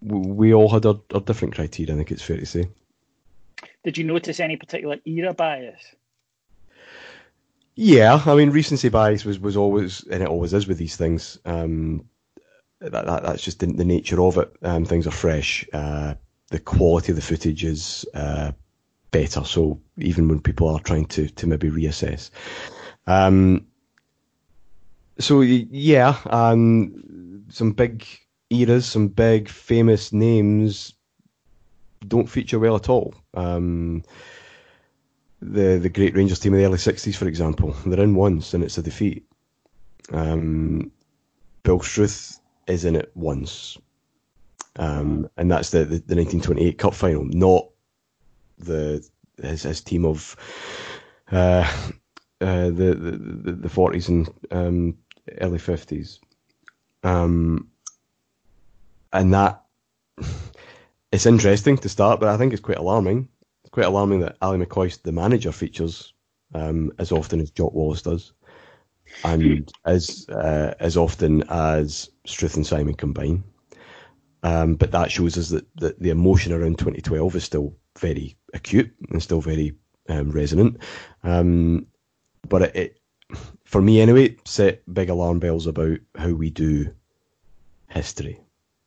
we 0.00 0.54
all 0.54 0.68
had 0.68 0.86
our, 0.86 1.00
our 1.12 1.20
different 1.20 1.54
criteria. 1.54 1.92
I 1.92 1.96
think 1.96 2.12
it's 2.12 2.22
fair 2.22 2.36
to 2.36 2.46
say. 2.46 2.68
Did 3.82 3.98
you 3.98 4.04
notice 4.04 4.38
any 4.38 4.56
particular 4.56 4.98
era 5.04 5.34
bias? 5.34 5.96
Yeah, 7.76 8.22
I 8.24 8.34
mean 8.34 8.50
recency 8.50 8.88
bias 8.88 9.26
was, 9.26 9.38
was 9.38 9.56
always, 9.56 10.02
and 10.10 10.22
it 10.22 10.28
always 10.28 10.54
is 10.54 10.66
with 10.66 10.78
these 10.78 10.96
things. 10.96 11.38
Um, 11.44 12.06
that, 12.80 12.92
that, 12.92 13.22
that's 13.22 13.42
just 13.42 13.60
the, 13.60 13.66
the, 13.66 13.84
nature 13.84 14.20
of 14.22 14.38
it. 14.38 14.50
Um, 14.62 14.86
things 14.86 15.06
are 15.06 15.12
fresh. 15.12 15.66
Uh, 15.74 16.14
the 16.50 16.58
quality 16.58 17.12
of 17.12 17.16
the 17.16 17.22
footage 17.22 17.64
is 17.64 18.06
uh, 18.14 18.52
better. 19.10 19.44
So 19.44 19.78
even 19.98 20.26
when 20.26 20.40
people 20.40 20.68
are 20.68 20.80
trying 20.80 21.06
to 21.06 21.28
to 21.28 21.46
maybe 21.46 21.70
reassess. 21.70 22.30
Um, 23.06 23.66
so 25.18 25.42
yeah, 25.42 26.16
um, 26.26 27.44
some 27.50 27.72
big 27.72 28.06
eras, 28.48 28.86
some 28.86 29.08
big 29.08 29.50
famous 29.50 30.14
names 30.14 30.94
don't 32.08 32.28
feature 32.28 32.58
well 32.58 32.76
at 32.76 32.88
all. 32.88 33.14
Um, 33.34 34.02
the 35.40 35.78
the 35.78 35.88
great 35.88 36.14
Rangers 36.14 36.38
team 36.38 36.54
of 36.54 36.58
the 36.58 36.64
early 36.64 36.78
'60s, 36.78 37.16
for 37.16 37.28
example, 37.28 37.74
they're 37.86 38.02
in 38.02 38.14
once 38.14 38.54
and 38.54 38.64
it's 38.64 38.78
a 38.78 38.82
defeat. 38.82 39.26
Um, 40.12 40.90
Bill 41.62 41.80
Struth 41.80 42.40
is 42.66 42.84
in 42.84 42.96
it 42.96 43.10
once, 43.14 43.76
um, 44.76 45.28
and 45.36 45.50
that's 45.50 45.70
the, 45.70 45.78
the, 45.78 45.98
the 45.98 46.16
1928 46.16 46.78
Cup 46.78 46.94
final, 46.94 47.24
not 47.24 47.68
the 48.58 49.06
his, 49.42 49.64
his 49.64 49.80
team 49.80 50.04
of 50.04 50.36
uh, 51.32 51.70
uh, 52.40 52.64
the, 52.66 52.94
the 52.94 53.52
the 53.52 53.68
40s 53.68 54.08
and 54.08 54.28
um, 54.50 54.96
early 55.40 55.58
50s, 55.58 56.18
um, 57.02 57.68
and 59.12 59.34
that 59.34 59.62
it's 61.12 61.26
interesting 61.26 61.76
to 61.78 61.88
start, 61.88 62.20
but 62.20 62.28
I 62.28 62.36
think 62.36 62.52
it's 62.52 62.62
quite 62.62 62.78
alarming. 62.78 63.28
Quite 63.76 63.88
alarming 63.88 64.20
that 64.20 64.38
Ally 64.40 64.56
McCoist, 64.56 65.02
the 65.02 65.12
manager, 65.12 65.52
features 65.52 66.14
um, 66.54 66.90
as 66.98 67.12
often 67.12 67.42
as 67.42 67.50
Jock 67.50 67.74
Wallace 67.74 68.00
does, 68.00 68.32
and 69.22 69.70
as 69.84 70.26
uh, 70.30 70.72
as 70.80 70.96
often 70.96 71.42
as 71.50 72.08
Struth 72.24 72.56
and 72.56 72.64
Symon 72.64 72.96
combine. 72.96 73.44
Um, 74.42 74.76
but 74.76 74.92
that 74.92 75.10
shows 75.10 75.36
us 75.36 75.50
that, 75.50 75.66
that 75.76 76.00
the 76.00 76.08
emotion 76.08 76.54
around 76.54 76.78
2012 76.78 77.36
is 77.36 77.44
still 77.44 77.76
very 77.98 78.34
acute 78.54 78.90
and 79.10 79.22
still 79.22 79.42
very 79.42 79.74
um, 80.08 80.30
resonant. 80.30 80.78
Um, 81.22 81.86
but 82.48 82.62
it, 82.62 82.76
it, 82.76 83.00
for 83.64 83.82
me 83.82 84.00
anyway, 84.00 84.36
set 84.46 84.90
big 84.94 85.10
alarm 85.10 85.38
bells 85.38 85.66
about 85.66 85.98
how 86.14 86.32
we 86.32 86.48
do 86.48 86.94
history, 87.90 88.40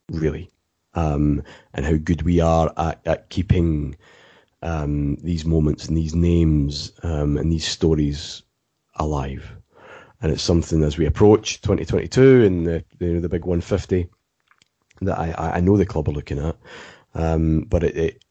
really, 0.09 0.49
um, 0.95 1.43
and 1.75 1.85
how 1.85 1.97
good 1.97 2.23
we 2.23 2.39
are 2.39 2.73
at, 2.75 3.01
at 3.05 3.29
keeping 3.29 3.95
um, 4.61 5.15
these 5.17 5.45
moments 5.45 5.87
and 5.87 5.97
these 5.97 6.15
names 6.15 6.91
um, 7.03 7.37
and 7.37 7.51
these 7.51 7.67
stories 7.67 8.43
alive. 8.95 9.49
And 10.21 10.31
it's 10.31 10.43
something 10.43 10.83
as 10.83 10.97
we 10.97 11.05
approach 11.05 11.61
2022 11.61 12.43
and 12.43 12.67
the 12.67 12.83
the, 12.97 13.19
the 13.19 13.29
big 13.29 13.45
150 13.45 14.09
that 15.01 15.17
I, 15.17 15.53
I 15.55 15.59
know 15.61 15.77
the 15.77 15.85
club 15.85 16.09
are 16.09 16.13
looking 16.13 16.39
at. 16.39 16.57
Um, 17.15 17.61
but 17.61 17.83
it, 17.83 17.95
it 17.95 18.23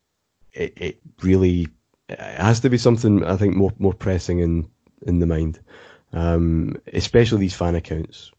it, 0.77 1.01
really 1.23 1.69
it 2.09 2.19
has 2.19 2.61
to 2.61 2.71
be 2.71 2.79
something 2.79 3.25
I 3.25 3.37
think 3.37 3.57
more 3.57 3.73
more 3.79 3.95
pressing 3.95 4.41
in 4.41 4.69
in 5.07 5.19
the 5.19 5.27
mind, 5.27 5.61
um, 6.13 6.77
especially 6.93 7.41
these 7.41 7.57
fan 7.57 7.75
accounts. 7.75 8.33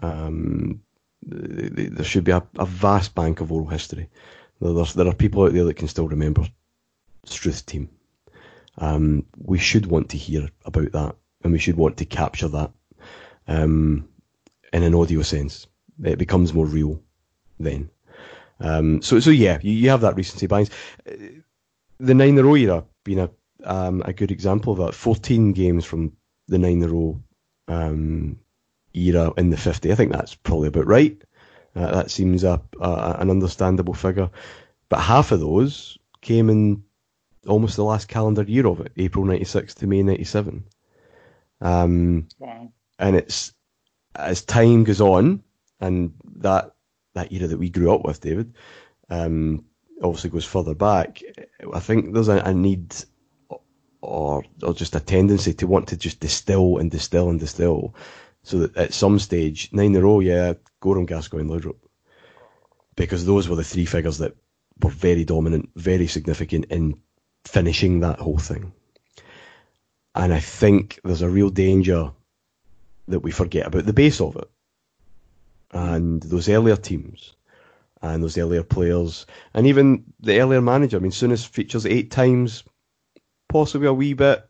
Um, 0.00 0.80
there 1.26 2.04
should 2.04 2.24
be 2.24 2.32
a, 2.32 2.42
a, 2.58 2.66
vast 2.66 3.14
bank 3.14 3.40
of 3.40 3.50
oral 3.50 3.66
history. 3.66 4.10
There 4.60 5.08
are 5.08 5.14
people 5.14 5.44
out 5.44 5.54
there 5.54 5.64
that 5.64 5.76
can 5.76 5.88
still 5.88 6.06
remember 6.06 6.46
Struth 7.24 7.66
team. 7.66 7.88
Um, 8.78 9.26
we 9.38 9.58
should 9.58 9.86
want 9.86 10.10
to 10.10 10.16
hear 10.16 10.48
about 10.64 10.92
that, 10.92 11.16
and 11.42 11.52
we 11.52 11.58
should 11.58 11.76
want 11.76 11.96
to 11.98 12.04
capture 12.04 12.48
that 12.48 12.72
um, 13.46 14.08
in 14.72 14.82
an 14.82 14.94
audio 14.94 15.22
sense. 15.22 15.66
It 16.02 16.18
becomes 16.18 16.52
more 16.52 16.66
real 16.66 17.00
then. 17.60 17.90
Um, 18.60 19.02
so, 19.02 19.20
so 19.20 19.30
yeah, 19.30 19.58
you, 19.62 19.72
you 19.72 19.90
have 19.90 20.00
that 20.00 20.16
recency 20.16 20.46
bias 20.46 20.70
the 21.98 22.14
nine 22.14 22.30
in 22.30 22.38
a 22.38 22.44
row 22.44 22.54
era 22.54 22.84
being 23.04 23.20
a 23.20 23.30
um, 23.64 24.02
a 24.04 24.12
good 24.12 24.30
example 24.30 24.72
of 24.72 24.78
that. 24.80 24.94
Fourteen 24.94 25.52
games 25.52 25.84
from 25.84 26.12
the 26.48 26.58
nine 26.58 26.82
in 26.82 26.88
a 26.88 26.88
row 26.88 27.22
um, 27.68 28.38
era 28.92 29.32
in 29.36 29.50
the 29.50 29.56
fifty. 29.56 29.90
I 29.90 29.94
think 29.94 30.12
that's 30.12 30.34
probably 30.34 30.68
about 30.68 30.86
right. 30.86 31.20
Uh, 31.74 31.90
that 31.90 32.10
seems 32.10 32.44
a, 32.44 32.60
a, 32.80 33.16
an 33.18 33.30
understandable 33.30 33.94
figure. 33.94 34.30
But 34.88 35.00
half 35.00 35.32
of 35.32 35.40
those 35.40 35.98
came 36.20 36.50
in 36.50 36.84
almost 37.46 37.76
the 37.76 37.84
last 37.84 38.08
calendar 38.08 38.42
year 38.42 38.66
of 38.66 38.80
it, 38.80 38.92
April 38.96 39.24
'96 39.24 39.74
to 39.74 39.86
May 39.86 40.02
'97. 40.02 40.64
Um, 41.60 42.28
wow. 42.38 42.72
And 42.98 43.16
it's 43.16 43.52
as 44.14 44.42
time 44.42 44.84
goes 44.84 45.00
on, 45.00 45.42
and 45.80 46.12
that 46.36 46.74
that 47.14 47.32
era 47.32 47.46
that 47.46 47.58
we 47.58 47.70
grew 47.70 47.92
up 47.92 48.04
with, 48.04 48.20
David, 48.20 48.54
um, 49.10 49.64
obviously 50.02 50.30
goes 50.30 50.44
further 50.44 50.74
back, 50.74 51.22
I 51.72 51.80
think 51.80 52.12
there's 52.12 52.28
a, 52.28 52.38
a 52.38 52.54
need 52.54 52.94
or 54.00 54.44
or 54.62 54.74
just 54.74 54.96
a 54.96 55.00
tendency 55.00 55.54
to 55.54 55.66
want 55.66 55.88
to 55.88 55.96
just 55.96 56.20
distill 56.20 56.78
and 56.78 56.90
distill 56.90 57.30
and 57.30 57.40
distill, 57.40 57.94
so 58.42 58.58
that 58.58 58.76
at 58.76 58.94
some 58.94 59.18
stage 59.18 59.70
nine 59.72 59.94
in 59.94 59.96
a 59.96 60.02
row, 60.02 60.20
yeah, 60.20 60.54
Goram, 60.80 61.06
Gascoigne, 61.06 61.48
Laudrup, 61.48 61.78
because 62.96 63.24
those 63.24 63.48
were 63.48 63.56
the 63.56 63.64
three 63.64 63.86
figures 63.86 64.18
that 64.18 64.36
were 64.82 64.90
very 64.90 65.24
dominant, 65.24 65.70
very 65.76 66.06
significant 66.06 66.66
in 66.66 66.98
finishing 67.44 68.00
that 68.00 68.18
whole 68.18 68.38
thing. 68.38 68.72
And 70.14 70.32
I 70.32 70.40
think 70.40 71.00
there's 71.04 71.22
a 71.22 71.28
real 71.28 71.50
danger 71.50 72.10
that 73.08 73.20
we 73.20 73.30
forget 73.30 73.66
about 73.66 73.86
the 73.86 73.92
base 73.92 74.20
of 74.20 74.36
it 74.36 74.48
and 75.72 76.22
those 76.22 76.48
earlier 76.48 76.76
teams 76.76 77.34
and 78.00 78.22
those 78.22 78.38
earlier 78.38 78.62
players 78.62 79.26
and 79.54 79.66
even 79.66 80.04
the 80.20 80.40
earlier 80.40 80.60
manager. 80.60 80.96
I 80.96 81.00
mean, 81.00 81.10
Souness 81.10 81.46
features 81.46 81.84
eight 81.84 82.10
times, 82.10 82.64
possibly 83.48 83.88
a 83.88 83.92
wee 83.92 84.14
bit 84.14 84.48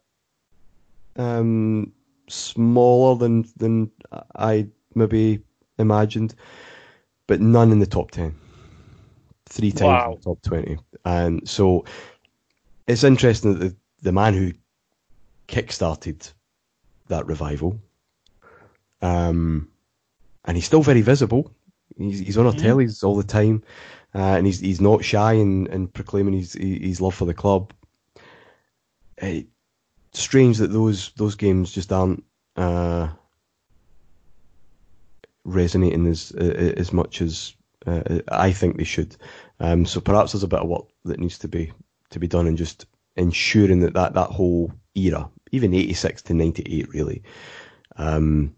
um, 1.16 1.92
smaller 2.28 3.16
than 3.16 3.46
than 3.56 3.90
I 4.34 4.68
maybe 4.94 5.40
imagined, 5.78 6.34
but 7.26 7.40
none 7.40 7.72
in 7.72 7.78
the 7.78 7.86
top 7.86 8.10
ten. 8.10 8.34
Three 9.46 9.72
times 9.72 9.82
wow. 9.82 10.12
in 10.12 10.18
the 10.18 10.24
top 10.24 10.42
twenty, 10.42 10.78
and 11.04 11.48
so 11.48 11.84
it's 12.86 13.04
interesting 13.04 13.54
that 13.54 13.58
the 13.60 13.76
the 14.02 14.12
man 14.12 14.34
who 14.34 14.52
kick-started 15.46 16.28
that 17.08 17.26
revival, 17.26 17.80
um, 19.02 19.68
and 20.44 20.56
he's 20.56 20.66
still 20.66 20.82
very 20.82 21.00
visible. 21.00 21.50
He's, 21.96 22.18
he's 22.18 22.38
on 22.38 22.46
our 22.46 22.52
mm-hmm. 22.52 22.66
tellies 22.66 23.04
all 23.04 23.16
the 23.16 23.22
time, 23.22 23.62
uh, 24.14 24.18
and 24.18 24.46
he's 24.46 24.60
he's 24.60 24.80
not 24.80 25.04
shy 25.04 25.34
in, 25.34 25.66
in 25.68 25.88
proclaiming 25.88 26.34
his 26.34 26.54
his 26.54 27.00
love 27.00 27.14
for 27.14 27.24
the 27.24 27.34
club. 27.34 27.72
It's 29.18 29.48
strange 30.12 30.58
that 30.58 30.72
those 30.72 31.12
those 31.16 31.34
games 31.34 31.72
just 31.72 31.92
aren't 31.92 32.24
uh, 32.56 33.08
resonating 35.44 36.06
as 36.06 36.32
as 36.32 36.92
much 36.92 37.22
as 37.22 37.54
uh, 37.86 38.20
I 38.28 38.52
think 38.52 38.76
they 38.76 38.84
should. 38.84 39.16
Um, 39.60 39.86
so 39.86 40.00
perhaps 40.00 40.32
there's 40.32 40.42
a 40.42 40.48
bit 40.48 40.60
of 40.60 40.68
work 40.68 40.86
that 41.04 41.20
needs 41.20 41.38
to 41.38 41.48
be 41.48 41.72
to 42.14 42.20
be 42.20 42.26
done 42.26 42.46
and 42.46 42.56
just 42.56 42.86
ensuring 43.16 43.80
that 43.80 43.92
that, 43.94 44.14
that 44.14 44.30
whole 44.30 44.72
era, 44.94 45.28
even 45.52 45.74
86 45.74 46.22
to 46.22 46.34
98 46.34 46.88
really, 46.88 47.22
um, 47.96 48.54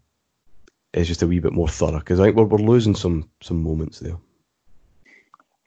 is 0.92 1.08
just 1.08 1.22
a 1.22 1.26
wee 1.26 1.40
bit 1.40 1.52
more 1.52 1.68
thorough 1.68 1.98
because 1.98 2.20
I 2.20 2.24
think 2.24 2.36
we're, 2.36 2.44
we're 2.44 2.58
losing 2.58 2.94
some 2.94 3.28
some 3.42 3.62
moments 3.62 3.98
there. 3.98 4.16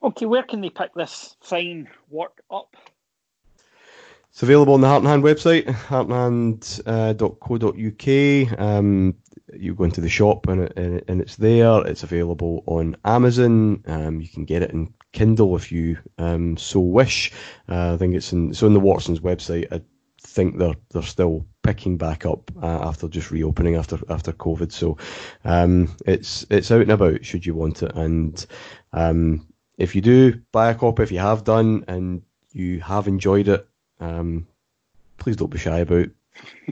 Okay, 0.01 0.25
where 0.25 0.43
can 0.43 0.61
they 0.61 0.69
pick 0.69 0.93
this 0.93 1.35
fine 1.41 1.89
work 2.09 2.41
up? 2.49 2.77
It's 4.31 4.43
available 4.43 4.75
on 4.75 4.81
the 4.81 4.87
Heart 4.87 5.03
and 5.03 5.09
Hand 5.09 5.23
website, 5.23 5.65
heartandhand.co.uk. 5.65 8.59
Um, 8.59 9.15
you 9.53 9.73
go 9.73 9.83
into 9.83 10.01
the 10.01 10.09
shop 10.09 10.47
and, 10.47 10.61
it, 10.61 11.05
and 11.07 11.19
it's 11.19 11.35
there. 11.35 11.83
It's 11.85 12.03
available 12.03 12.63
on 12.67 12.95
Amazon. 13.03 13.83
Um, 13.87 14.21
you 14.21 14.27
can 14.27 14.45
get 14.45 14.61
it 14.61 14.69
in 14.71 14.93
Kindle 15.11 15.55
if 15.55 15.71
you 15.71 15.97
um, 16.17 16.57
so 16.57 16.79
wish. 16.79 17.31
Uh, 17.67 17.93
I 17.93 17.97
think 17.97 18.15
it's 18.15 18.33
in 18.33 18.53
so 18.53 18.67
in 18.67 18.73
the 18.73 18.79
Watsons 18.79 19.19
website. 19.19 19.67
I 19.71 19.81
think 20.21 20.57
they're 20.57 20.75
they're 20.91 21.01
still 21.01 21.45
picking 21.63 21.97
back 21.97 22.25
up 22.25 22.51
uh, 22.61 22.87
after 22.87 23.07
just 23.07 23.31
reopening 23.31 23.75
after 23.75 23.99
after 24.09 24.31
COVID. 24.31 24.71
So 24.71 24.97
um, 25.43 25.95
it's 26.05 26.45
it's 26.49 26.71
out 26.71 26.81
and 26.81 26.91
about 26.91 27.25
should 27.25 27.45
you 27.45 27.55
want 27.55 27.83
it. 27.83 27.95
And 27.95 28.45
um, 28.93 29.47
if 29.77 29.95
you 29.95 30.01
do 30.01 30.41
buy 30.51 30.69
a 30.69 30.75
copy, 30.75 31.03
if 31.03 31.11
you 31.11 31.19
have 31.19 31.43
done 31.43 31.85
and 31.87 32.21
you 32.51 32.79
have 32.81 33.07
enjoyed 33.07 33.47
it, 33.47 33.67
um, 33.99 34.47
please 35.17 35.35
don't 35.35 35.51
be 35.51 35.57
shy 35.57 35.79
about 35.79 36.09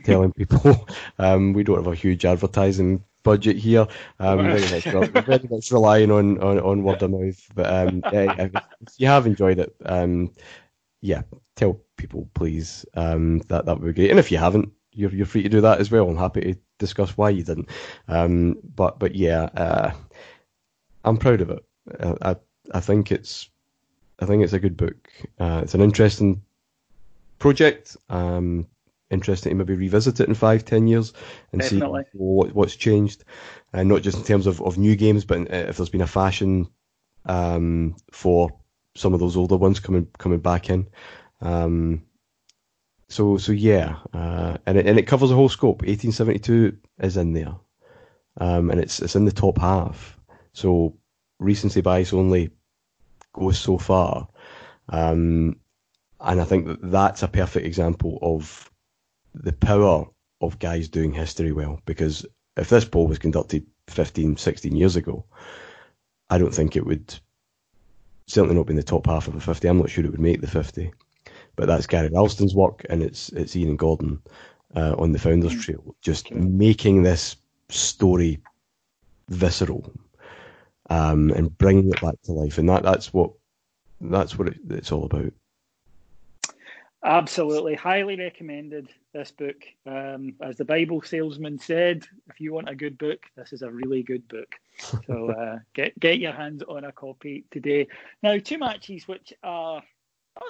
telling 0.04 0.34
people. 0.38 0.88
Um, 1.19 1.54
we 1.54 1.63
don't 1.63 1.78
have 1.78 1.88
a 1.88 1.95
huge 1.95 2.26
advertising 2.26 3.04
budget 3.28 3.58
here. 3.58 3.86
Um, 4.20 4.44
very 4.44 4.62
much, 4.62 4.84
very 5.26 5.48
much 5.50 5.72
relying 5.72 6.12
on, 6.12 6.42
on, 6.42 6.60
on 6.60 6.84
word 6.84 7.04
of 7.04 7.12
mouth. 7.12 7.50
But 7.54 7.68
um, 7.68 8.02
yeah, 8.12 8.48
if 8.86 8.94
you 8.98 9.08
have 9.08 9.28
enjoyed 9.28 9.60
it, 9.60 9.76
um, 9.86 10.32
yeah, 11.02 11.24
tell 11.56 11.82
people 11.98 12.30
please. 12.34 12.86
Um, 12.94 13.40
that 13.50 13.66
that 13.66 13.80
would 13.80 13.86
be 13.86 13.94
great. 13.94 14.12
And 14.12 14.20
if 14.20 14.32
you 14.32 14.38
haven't, 14.38 14.72
you're 14.94 15.13
you're 15.13 15.26
free 15.26 15.44
to 15.44 15.50
do 15.50 15.62
that 15.62 15.80
as 15.80 15.92
well. 15.92 16.08
I'm 16.08 16.18
happy 16.18 16.42
to 16.42 16.60
discuss 16.80 17.18
why 17.18 17.30
you 17.32 17.44
didn't. 17.44 17.70
Um, 18.08 18.60
but 18.76 18.98
but 18.98 19.13
yeah, 19.13 19.44
uh, 19.44 19.92
I'm 21.04 21.18
proud 21.18 21.42
of 21.42 21.50
it. 21.50 21.66
Uh, 22.00 22.16
I 22.22 22.36
I 22.78 22.80
think 22.80 23.12
it's 23.12 23.50
I 24.20 24.26
think 24.26 24.44
it's 24.44 24.54
a 24.54 24.60
good 24.60 24.78
book. 24.78 25.10
Uh, 25.38 25.60
it's 25.63 25.76
an 25.76 25.82
interesting 25.82 26.42
project. 27.40 27.98
Um, 28.10 28.68
interesting 29.10 29.52
to 29.52 29.56
maybe 29.56 29.76
revisit 29.76 30.20
it 30.20 30.28
in 30.28 30.36
five, 30.36 30.65
ten 30.65 30.88
years 30.88 31.13
and 31.52 31.62
Definitely. 31.62 32.04
see 32.04 32.10
what, 32.13 32.54
what's 32.54 32.76
changed, 32.76 33.24
and 33.74 33.89
not 33.89 34.02
just 34.02 34.17
in 34.17 34.24
terms 34.24 34.48
of, 34.48 34.62
of 34.62 34.78
new 34.78 34.96
games, 34.96 35.26
but 35.26 35.41
if 35.52 35.78
there's 35.78 35.89
been 35.89 36.02
a 36.02 36.08
fashion 36.08 36.67
um, 37.26 37.96
for 38.12 38.52
some 38.96 39.13
of 39.13 39.20
those 39.20 39.38
older 39.38 39.58
ones 39.58 39.80
coming 39.80 40.08
coming 40.17 40.39
back 40.39 40.70
in. 40.70 40.88
Um, 41.41 42.04
so 43.10 43.38
so 43.38 43.52
yeah, 43.52 43.98
uh, 44.13 44.58
and 44.65 44.78
it 44.78 44.88
and 44.88 45.00
it 45.00 45.08
covers 45.08 45.30
the 45.30 45.36
whole 45.36 45.50
scope. 45.50 45.82
1872 45.84 46.78
is 47.00 47.17
in 47.17 47.34
there, 47.34 47.56
um, 48.38 48.70
and 48.70 48.80
it's 48.80 49.02
it's 49.02 49.15
in 49.15 49.26
the 49.26 49.32
top 49.32 49.58
half. 49.60 50.20
So 50.54 50.98
recency 51.39 51.82
bias 51.82 52.13
only 52.13 52.50
goes 53.34 53.60
so 53.60 53.78
far, 53.78 54.28
um, 54.89 55.58
and 56.20 56.41
I 56.41 56.43
think 56.43 56.67
that 56.67 56.91
that's 56.91 57.24
a 57.24 57.28
perfect 57.28 57.65
example 57.65 58.20
of 58.22 58.70
the 59.43 59.54
power 59.54 60.06
of 60.41 60.60
guys 60.60 60.88
doing 60.88 61.13
history 61.13 61.52
well. 61.52 61.82
Because 61.86 62.26
if 62.56 62.69
this 62.69 62.86
poll 62.86 63.08
was 63.08 63.19
conducted 63.19 63.65
15, 63.88 64.38
16 64.38 64.76
years 64.76 64.95
ago, 64.95 65.26
I 66.30 66.38
don't 66.38 66.54
think 66.54 66.76
it 66.76 66.86
would 66.86 67.17
certainly 68.28 68.56
not 68.56 68.67
be 68.67 68.73
in 68.73 68.78
the 68.78 68.84
top 68.84 69.06
half 69.08 69.28
of 69.28 69.34
the 69.34 69.39
50. 69.39 69.67
I'm 69.67 69.78
not 69.78 69.89
sure 69.89 70.06
it 70.06 70.12
would 70.12 70.19
make 70.19 70.41
the 70.41 70.47
50. 70.47 70.91
But 71.56 71.67
that's 71.67 71.88
Gary 71.88 72.10
Ralston's 72.13 72.54
work, 72.54 72.86
and 72.89 73.02
it's 73.02 73.30
it's 73.30 73.56
Ian 73.56 73.78
Gordon 73.78 74.21
uh, 74.76 74.93
on 75.00 75.12
the 75.12 75.19
Founders 75.19 75.54
mm. 75.54 75.62
Trail, 75.62 75.95
just 76.02 76.32
making 76.32 77.02
this 77.02 77.36
story 77.69 78.39
visceral 79.30 79.91
um, 80.91 81.32
and 81.32 81.58
bringing 81.58 81.89
it 81.89 82.00
back 82.00 82.13
to 82.23 82.32
life, 82.32 82.60
and 82.60 82.69
that 82.69 82.84
that's 82.84 83.12
what 83.12 83.32
that's 84.02 84.38
what 84.38 84.50
it, 84.50 84.58
it's 84.69 84.91
all 84.91 85.06
about. 85.06 85.34
Absolutely, 87.03 87.75
highly 87.75 88.17
recommended 88.17 88.89
this 89.13 89.31
book. 89.31 89.57
Um, 89.86 90.33
as 90.41 90.57
the 90.57 90.65
Bible 90.65 91.01
salesman 91.01 91.60
said, 91.60 92.05
if 92.27 92.41
you 92.41 92.53
want 92.53 92.69
a 92.69 92.75
good 92.75 92.97
book, 92.97 93.19
this 93.36 93.53
is 93.53 93.62
a 93.62 93.69
really 93.69 94.01
good 94.01 94.27
book. 94.27 94.55
So 95.05 95.29
uh, 95.39 95.60
get 95.73 95.97
get 95.99 96.19
your 96.19 96.33
hands 96.33 96.63
on 96.63 96.86
a 96.86 96.91
copy 96.91 97.45
today. 97.51 97.88
Now, 98.23 98.38
two 98.39 98.57
matches 98.57 99.07
which 99.07 99.31
are 99.43 99.83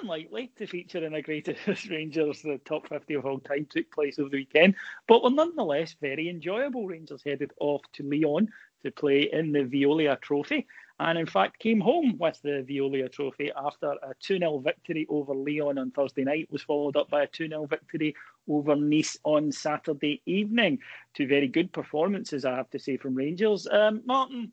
unlikely 0.00 0.50
to 0.56 0.66
feature 0.66 1.04
in 1.04 1.14
a 1.14 1.22
Greatest 1.22 1.88
Rangers, 1.90 2.42
the 2.42 2.58
top 2.64 2.88
50 2.88 3.14
of 3.14 3.26
all 3.26 3.40
time, 3.40 3.66
took 3.68 3.90
place 3.90 4.18
over 4.18 4.30
the 4.30 4.38
weekend, 4.38 4.74
but 5.06 5.22
were 5.22 5.30
nonetheless 5.30 5.96
very 6.00 6.30
enjoyable. 6.30 6.86
Rangers 6.86 7.22
headed 7.24 7.52
off 7.60 7.82
to 7.94 8.02
Lyon 8.02 8.48
to 8.82 8.90
play 8.90 9.28
in 9.32 9.52
the 9.52 9.64
Veolia 9.64 10.18
Trophy 10.20 10.66
and 11.00 11.18
in 11.18 11.26
fact 11.26 11.58
came 11.58 11.80
home 11.80 12.16
with 12.18 12.40
the 12.42 12.64
Veolia 12.68 13.10
Trophy 13.10 13.50
after 13.56 13.90
a 13.90 14.14
2 14.20 14.38
0 14.38 14.58
victory 14.58 15.06
over 15.08 15.34
Lyon 15.34 15.78
on 15.78 15.90
Thursday 15.90 16.24
night, 16.24 16.48
was 16.50 16.62
followed 16.62 16.96
up 16.96 17.08
by 17.10 17.22
a 17.22 17.26
2 17.26 17.48
0 17.48 17.66
victory 17.66 18.14
over 18.48 18.74
Nice 18.74 19.18
on 19.24 19.52
Saturday 19.52 20.20
evening. 20.26 20.78
Two 21.14 21.26
very 21.26 21.48
good 21.48 21.72
performances, 21.72 22.44
I 22.44 22.56
have 22.56 22.70
to 22.70 22.78
say, 22.78 22.96
from 22.96 23.14
Rangers. 23.14 23.66
Um, 23.70 24.02
Martin, 24.04 24.52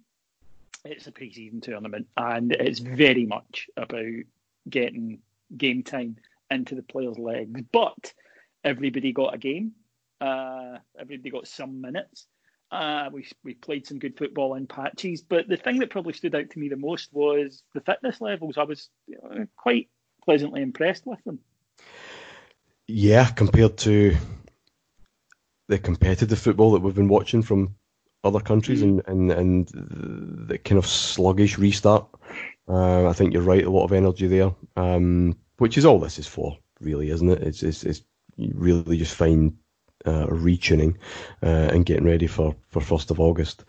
it's 0.84 1.08
a 1.08 1.12
pre 1.12 1.34
season 1.34 1.62
tournament 1.62 2.08
and 2.16 2.52
it's 2.52 2.80
very 2.80 3.26
much 3.26 3.68
about 3.76 4.06
getting 4.70 5.20
game 5.58 5.84
time 5.84 6.18
into 6.52 6.76
the 6.76 6.84
players' 6.84 7.18
legs, 7.18 7.62
but 7.72 8.14
everybody 8.64 9.12
got 9.12 9.34
a 9.34 9.38
game. 9.38 9.72
Uh, 10.22 10.78
everybody 11.00 11.30
got 11.30 11.48
some 11.48 11.82
minutes. 11.82 12.28
Uh, 12.72 13.10
we 13.12 13.26
we 13.44 13.54
played 13.54 13.86
some 13.86 14.00
good 14.00 14.18
football 14.18 14.56
in 14.56 14.68
patches, 14.68 15.22
but 15.22 15.48
the 15.48 15.58
thing 15.58 15.80
that 15.80 15.92
probably 15.92 16.14
stood 16.14 16.36
out 16.36 16.50
to 16.50 16.60
me 16.60 16.68
the 16.68 16.76
most 16.76 17.10
was 17.14 17.64
the 17.74 17.82
fitness 17.82 18.20
levels. 18.20 18.58
I 18.58 18.64
was 18.64 18.90
quite 19.56 19.90
pleasantly 20.24 20.62
impressed 20.62 21.06
with 21.06 21.24
them. 21.24 21.40
Yeah, 22.88 23.30
compared 23.30 23.78
to 23.80 24.16
the 25.68 25.80
competitive 25.80 26.38
football 26.40 26.72
that 26.72 26.82
we've 26.82 26.96
been 26.96 27.08
watching 27.08 27.42
from 27.42 27.76
other 28.24 28.40
countries 28.40 28.82
mm. 28.82 29.02
and, 29.08 29.32
and, 29.32 29.32
and 29.32 30.48
the 30.48 30.58
kind 30.58 30.78
of 30.78 30.86
sluggish 30.86 31.58
restart. 31.58 32.08
Uh, 32.68 33.08
I 33.08 33.14
think 33.14 33.34
you're 33.34 33.44
right, 33.44 33.64
a 33.64 33.70
lot 33.70 33.86
of 33.86 33.94
energy 33.94 34.28
there, 34.28 34.54
um, 34.76 35.38
which 35.58 35.78
is 35.78 35.86
all 35.86 36.00
this 36.00 36.18
is 36.18 36.28
for, 36.28 36.58
really, 36.80 37.10
isn't 37.10 37.30
it? 37.30 37.42
It's, 37.44 37.64
it's, 37.64 37.84
it's 37.84 38.02
really 38.38 38.98
just 38.98 39.16
fine 39.16 39.58
uh, 40.06 40.28
retuning 40.28 40.96
uh, 41.44 41.70
and 41.72 41.86
getting 41.86 42.06
ready 42.06 42.28
for 42.28 42.56
for 42.70 42.82
first 42.82 43.12
of 43.12 43.20
August. 43.20 43.66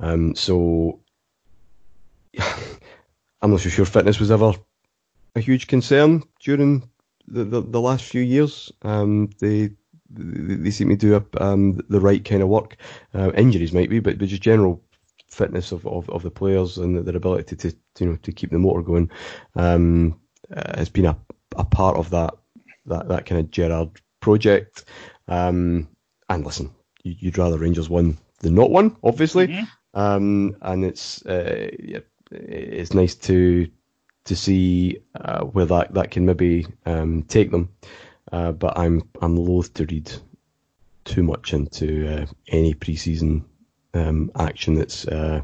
Um, 0.00 0.34
so 0.34 1.00
I'm 3.42 3.50
not 3.50 3.60
so 3.60 3.68
sure 3.68 3.84
fitness 3.84 4.20
was 4.20 4.30
ever 4.30 4.52
a 5.36 5.40
huge 5.40 5.66
concern 5.66 6.22
during 6.40 6.88
the, 7.26 7.44
the, 7.44 7.60
the 7.60 7.80
last 7.80 8.04
few 8.04 8.22
years. 8.22 8.72
Um, 8.82 9.30
they 9.40 9.70
they 10.10 10.70
seem 10.70 10.88
to 10.88 10.96
do 10.96 11.26
um, 11.38 11.80
the 11.88 12.00
right 12.00 12.24
kind 12.24 12.42
of 12.42 12.48
work. 12.48 12.76
Uh, 13.14 13.30
injuries 13.32 13.74
might 13.74 13.90
be, 13.90 14.00
but, 14.00 14.18
but 14.18 14.28
just 14.28 14.42
general 14.42 14.82
fitness 15.28 15.72
of, 15.72 15.86
of, 15.86 16.08
of 16.08 16.22
the 16.22 16.30
players 16.30 16.78
and 16.78 17.06
their 17.06 17.16
ability 17.16 17.54
to, 17.56 17.70
to 17.70 17.76
you 18.04 18.06
know 18.06 18.16
to 18.16 18.32
keep 18.32 18.50
the 18.50 18.58
motor 18.58 18.82
going 18.82 19.10
um, 19.56 20.18
uh, 20.54 20.78
has 20.78 20.88
been 20.88 21.04
a, 21.04 21.16
a 21.56 21.64
part 21.64 21.96
of 21.96 22.10
that 22.10 22.34
that, 22.86 23.08
that 23.08 23.26
kind 23.26 23.40
of 23.40 23.50
Gerrard 23.50 23.90
project. 24.20 24.84
Um, 25.28 25.88
and 26.28 26.44
listen, 26.44 26.70
you'd 27.02 27.38
rather 27.38 27.58
Rangers 27.58 27.88
win 27.88 28.18
than 28.40 28.54
not 28.54 28.70
win, 28.70 28.96
obviously. 29.02 29.48
Mm-hmm. 29.48 29.64
Um, 29.94 30.56
and 30.62 30.84
it's 30.84 31.24
uh, 31.26 31.68
yeah, 31.78 32.00
it's 32.30 32.94
nice 32.94 33.14
to 33.14 33.68
to 34.24 34.36
see 34.36 34.98
uh, 35.14 35.40
where 35.44 35.64
that, 35.66 35.94
that 35.94 36.10
can 36.10 36.26
maybe 36.26 36.66
um, 36.84 37.22
take 37.24 37.50
them. 37.50 37.70
Uh, 38.30 38.52
but 38.52 38.78
I'm 38.78 39.02
I'm 39.22 39.36
loath 39.36 39.72
to 39.74 39.86
read 39.86 40.10
too 41.04 41.22
much 41.22 41.54
into 41.54 42.06
uh, 42.06 42.26
any 42.48 42.74
preseason 42.74 43.44
um, 43.94 44.30
action. 44.38 44.74
That's 44.74 45.06
uh, 45.08 45.42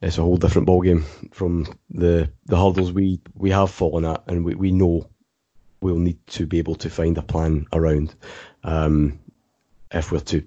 it's 0.00 0.18
a 0.18 0.22
whole 0.22 0.38
different 0.38 0.66
ballgame 0.66 1.04
from 1.32 1.66
the 1.90 2.30
the 2.46 2.56
hurdles 2.56 2.92
we, 2.92 3.20
we 3.34 3.50
have 3.50 3.70
fallen 3.70 4.06
at, 4.06 4.22
and 4.26 4.44
we, 4.44 4.54
we 4.54 4.72
know 4.72 5.08
we'll 5.82 5.98
need 5.98 6.26
to 6.28 6.46
be 6.46 6.58
able 6.58 6.74
to 6.76 6.90
find 6.90 7.18
a 7.18 7.22
plan 7.22 7.66
around 7.72 8.14
um, 8.62 9.18
if 9.90 10.12
we're 10.12 10.20
to 10.20 10.44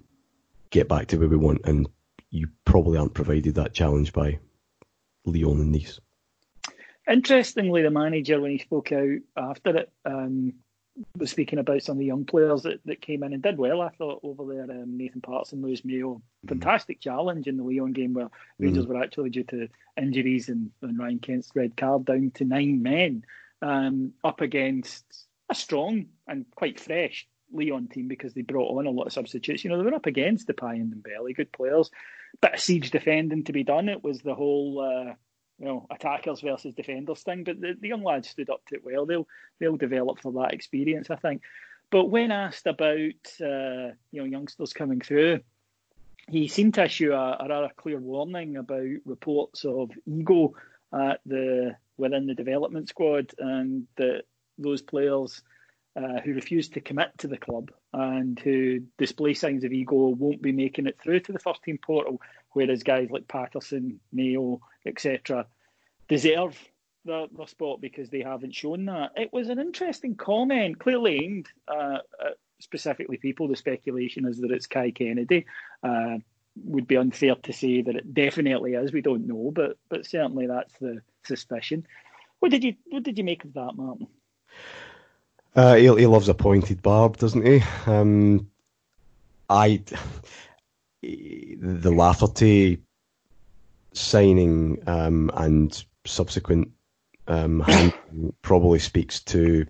get 0.69 0.89
back 0.89 1.07
to 1.07 1.17
where 1.17 1.29
we 1.29 1.37
want. 1.37 1.61
And 1.65 1.87
you 2.29 2.49
probably 2.65 2.97
aren't 2.97 3.13
provided 3.13 3.55
that 3.55 3.73
challenge 3.73 4.11
by 4.11 4.39
Lyon 5.25 5.61
and 5.61 5.71
Nice. 5.71 5.99
Interestingly, 7.09 7.83
the 7.83 7.91
manager, 7.91 8.39
when 8.39 8.51
he 8.51 8.57
spoke 8.57 8.91
out 8.91 9.19
after 9.35 9.77
it, 9.77 9.91
um, 10.05 10.53
was 11.17 11.31
speaking 11.31 11.59
about 11.59 11.81
some 11.81 11.93
of 11.93 11.99
the 11.99 12.05
young 12.05 12.25
players 12.25 12.63
that, 12.63 12.79
that 12.85 13.01
came 13.01 13.23
in 13.23 13.33
and 13.33 13.41
did 13.41 13.57
well. 13.57 13.81
I 13.81 13.89
thought 13.89 14.21
over 14.23 14.45
there, 14.53 14.63
um, 14.63 14.97
Nathan 14.97 15.21
Patterson, 15.21 15.61
Lewis 15.61 15.83
Mayo, 15.83 16.15
mm-hmm. 16.15 16.47
fantastic 16.47 16.99
mm. 16.99 17.03
challenge 17.03 17.47
in 17.47 17.57
the 17.57 17.63
Lyon 17.63 17.93
game 17.93 18.13
where 18.13 18.29
Rangers 18.59 18.85
mm. 18.85 18.89
were 18.89 19.03
actually 19.03 19.31
due 19.31 19.43
to 19.45 19.67
injuries 19.97 20.49
and, 20.49 20.71
and, 20.81 20.97
Ryan 20.97 21.19
Kent's 21.19 21.51
red 21.55 21.75
card 21.75 22.05
down 22.05 22.31
to 22.35 22.45
nine 22.45 22.81
men 22.81 23.25
um, 23.61 24.13
up 24.23 24.41
against 24.41 25.03
a 25.49 25.55
strong 25.55 26.05
and 26.27 26.45
quite 26.55 26.79
fresh 26.79 27.27
Lyon 27.53 27.87
team 27.87 28.07
because 28.07 28.33
they 28.33 28.41
brought 28.41 28.77
on 28.77 28.87
a 28.87 28.91
lot 28.91 29.07
of 29.07 29.13
substitutes. 29.13 29.63
You 29.63 29.69
know, 29.69 29.77
they 29.77 29.83
were 29.83 29.95
up 29.95 30.05
against 30.05 30.47
the 30.47 30.53
Depay 30.53 30.75
and 30.75 30.93
Dembele, 30.93 31.35
good 31.35 31.51
players. 31.51 31.89
Bit 32.41 32.55
of 32.55 32.59
siege 32.59 32.91
defending 32.91 33.43
to 33.45 33.53
be 33.53 33.63
done. 33.63 33.89
It 33.89 34.03
was 34.03 34.21
the 34.21 34.35
whole, 34.35 34.81
uh, 34.81 35.13
you 35.59 35.65
know, 35.65 35.85
attackers 35.91 36.41
versus 36.41 36.73
defenders 36.73 37.21
thing. 37.21 37.43
But 37.43 37.61
the, 37.61 37.75
the 37.79 37.87
young 37.87 38.03
lads 38.03 38.29
stood 38.29 38.49
up 38.49 38.65
to 38.67 38.75
it 38.75 38.85
well. 38.85 39.05
They'll 39.05 39.27
they'll 39.59 39.77
develop 39.77 40.19
from 40.19 40.35
that 40.35 40.53
experience, 40.53 41.09
I 41.09 41.15
think. 41.15 41.43
But 41.91 42.05
when 42.05 42.31
asked 42.31 42.65
about 42.65 43.39
uh, 43.39 43.93
you 44.11 44.19
know 44.19 44.23
youngsters 44.23 44.73
coming 44.73 44.99
through, 44.99 45.41
he 46.27 46.47
seemed 46.47 46.73
to 46.75 46.85
issue 46.85 47.11
a, 47.11 47.37
a 47.39 47.47
rather 47.47 47.69
clear 47.75 47.99
warning 47.99 48.57
about 48.57 48.87
reports 49.05 49.65
of 49.65 49.91
ego 50.05 50.55
at 50.93 51.19
the 51.25 51.75
within 51.97 52.25
the 52.25 52.33
development 52.33 52.89
squad 52.89 53.33
and 53.37 53.87
that 53.97 54.23
those 54.57 54.81
players 54.81 55.41
uh, 55.95 56.19
who 56.21 56.33
refuse 56.33 56.69
to 56.69 56.81
commit 56.81 57.11
to 57.19 57.27
the 57.27 57.37
club 57.37 57.71
and 57.93 58.39
who 58.39 58.79
display 58.97 59.33
signs 59.33 59.63
of 59.63 59.71
ego 59.71 60.07
won't 60.09 60.41
be 60.41 60.51
making 60.51 60.87
it 60.87 60.99
through 60.99 61.19
to 61.19 61.31
the 61.31 61.39
first 61.39 61.63
team 61.63 61.77
portal, 61.77 62.19
whereas 62.51 62.83
guys 62.83 63.09
like 63.11 63.27
Patterson, 63.27 63.99
Mayo, 64.11 64.59
etc., 64.85 65.45
deserve 66.07 66.57
the, 67.05 67.27
the 67.37 67.45
spot 67.45 67.81
because 67.81 68.09
they 68.09 68.21
haven't 68.21 68.55
shown 68.55 68.85
that. 68.85 69.11
It 69.15 69.31
was 69.31 69.49
an 69.49 69.59
interesting 69.59 70.15
comment, 70.15 70.79
clearly 70.79 71.19
aimed 71.23 71.47
uh, 71.67 71.99
at 72.23 72.37
specifically 72.59 73.17
people. 73.17 73.47
The 73.47 73.55
speculation 73.55 74.25
is 74.25 74.39
that 74.39 74.51
it's 74.51 74.67
Kai 74.67 74.91
Kennedy. 74.91 75.45
Uh, 75.83 76.17
would 76.55 76.87
be 76.87 76.97
unfair 76.97 77.35
to 77.35 77.51
say 77.51 77.81
that 77.81 77.95
it 77.95 78.13
definitely 78.13 78.73
is. 78.73 78.93
We 78.93 79.01
don't 79.01 79.27
know, 79.27 79.51
but 79.53 79.77
but 79.89 80.05
certainly 80.05 80.47
that's 80.47 80.73
the 80.79 81.01
suspicion. 81.25 81.87
What 82.39 82.51
did 82.51 82.63
you 82.63 82.75
what 82.85 83.03
did 83.03 83.17
you 83.17 83.23
make 83.23 83.43
of 83.43 83.53
that, 83.53 83.73
Martin? 83.75 84.07
Uh, 85.55 85.75
he, 85.75 85.83
he 85.83 86.07
loves 86.07 86.29
a 86.29 86.33
pointed 86.33 86.81
barb, 86.81 87.17
doesn't 87.17 87.45
he? 87.45 87.61
Um, 87.85 88.49
I 89.49 89.83
the 91.01 91.91
Lafferty 91.91 92.79
signing 93.93 94.81
um, 94.87 95.29
and 95.35 95.83
subsequent 96.05 96.71
um, 97.27 97.63
probably 98.41 98.79
speaks 98.79 99.19
to 99.19 99.65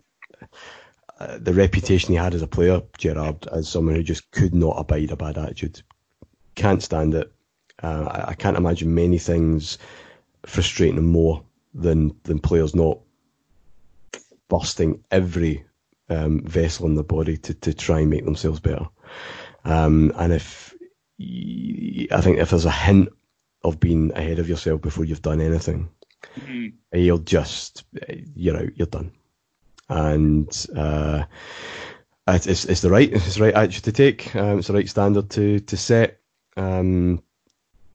uh, 1.19 1.37
the 1.39 1.53
reputation 1.53 2.11
he 2.11 2.15
had 2.15 2.33
as 2.33 2.41
a 2.41 2.47
player, 2.47 2.81
Gerrard, 2.97 3.47
as 3.51 3.67
someone 3.67 3.95
who 3.95 4.03
just 4.03 4.31
could 4.31 4.55
not 4.55 4.75
abide 4.77 5.11
a 5.11 5.15
bad 5.15 5.37
attitude. 5.37 5.81
Can't 6.55 6.81
stand 6.81 7.13
it. 7.13 7.31
Uh, 7.81 8.05
I, 8.09 8.29
I, 8.29 8.33
can't 8.35 8.57
imagine 8.57 8.93
many 8.93 9.17
things 9.17 9.77
frustrating 10.45 10.97
him 10.97 11.07
more 11.07 11.43
than 11.73 12.15
than 12.23 12.39
players 12.39 12.75
not 12.75 12.99
busting 14.47 15.03
every 15.11 15.65
um, 16.09 16.41
vessel 16.43 16.85
in 16.85 16.95
the 16.95 17.03
body 17.03 17.37
to, 17.37 17.53
to 17.53 17.73
try 17.73 18.01
and 18.01 18.09
make 18.09 18.25
themselves 18.25 18.59
better. 18.59 18.87
Um, 19.65 20.11
and 20.15 20.33
if 20.33 20.73
I 21.19 22.21
think 22.21 22.37
if 22.39 22.49
there's 22.49 22.65
a 22.65 22.71
hint 22.71 23.09
of 23.63 23.79
being 23.79 24.11
ahead 24.15 24.39
of 24.39 24.49
yourself 24.49 24.81
before 24.81 25.05
you've 25.05 25.21
done 25.21 25.39
anything, 25.39 25.89
mm-hmm. 26.37 26.97
you'll 26.97 27.19
just 27.19 27.85
you're 28.35 28.57
out, 28.57 28.77
you're 28.77 28.87
done. 28.87 29.11
And 29.89 30.67
uh, 30.75 31.23
it's, 32.27 32.65
it's 32.65 32.81
the 32.81 32.89
right 32.89 33.11
it's 33.11 33.35
the 33.35 33.43
right 33.43 33.53
attitude 33.53 33.83
to 33.83 33.91
take. 33.91 34.35
Um, 34.35 34.59
it's 34.59 34.67
the 34.67 34.73
right 34.73 34.89
standard 34.89 35.29
to 35.31 35.59
to 35.59 35.77
set. 35.77 36.19
Um, 36.55 37.23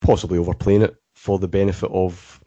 possibly 0.00 0.38
overplaying 0.38 0.82
it 0.82 0.96
for 1.14 1.38
the 1.38 1.48
benefit 1.48 1.90
of 1.92 2.40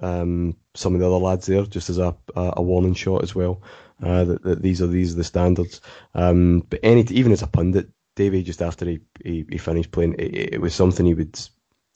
um, 0.00 0.56
some 0.74 0.94
of 0.94 1.00
the 1.00 1.06
other 1.06 1.16
lads 1.16 1.46
there, 1.46 1.64
just 1.64 1.90
as 1.90 1.98
a, 1.98 2.14
a 2.34 2.60
warning 2.60 2.94
shot 2.94 3.22
as 3.22 3.34
well 3.34 3.62
uh, 4.02 4.24
that, 4.24 4.42
that, 4.42 4.62
these 4.62 4.82
are 4.82 4.86
these 4.86 5.12
are 5.12 5.16
the 5.16 5.24
standards. 5.24 5.80
Um, 6.14 6.66
but 6.68 6.80
any 6.82 7.02
even 7.10 7.32
as 7.32 7.42
a 7.42 7.46
pundit, 7.46 7.88
Davey 8.16 8.42
just 8.42 8.60
after 8.60 8.84
he, 8.84 9.00
he, 9.24 9.46
he 9.48 9.58
finished 9.58 9.92
playing, 9.92 10.14
it, 10.18 10.54
it, 10.54 10.60
was 10.60 10.74
something 10.74 11.06
he 11.06 11.14
would 11.14 11.38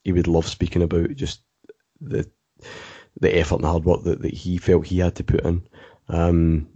he 0.04 0.12
would 0.12 0.28
love 0.28 0.46
speaking 0.46 0.82
about. 0.82 1.14
Just 1.16 1.40
the 2.00 2.28
the 3.20 3.36
effort 3.36 3.56
and 3.56 3.64
hard 3.64 3.84
work 3.84 4.04
that, 4.04 4.22
that 4.22 4.34
he 4.34 4.58
felt 4.58 4.86
he 4.86 4.98
had 4.98 5.16
to 5.16 5.24
put 5.24 5.44
in. 5.44 5.66
Um, 6.08 6.68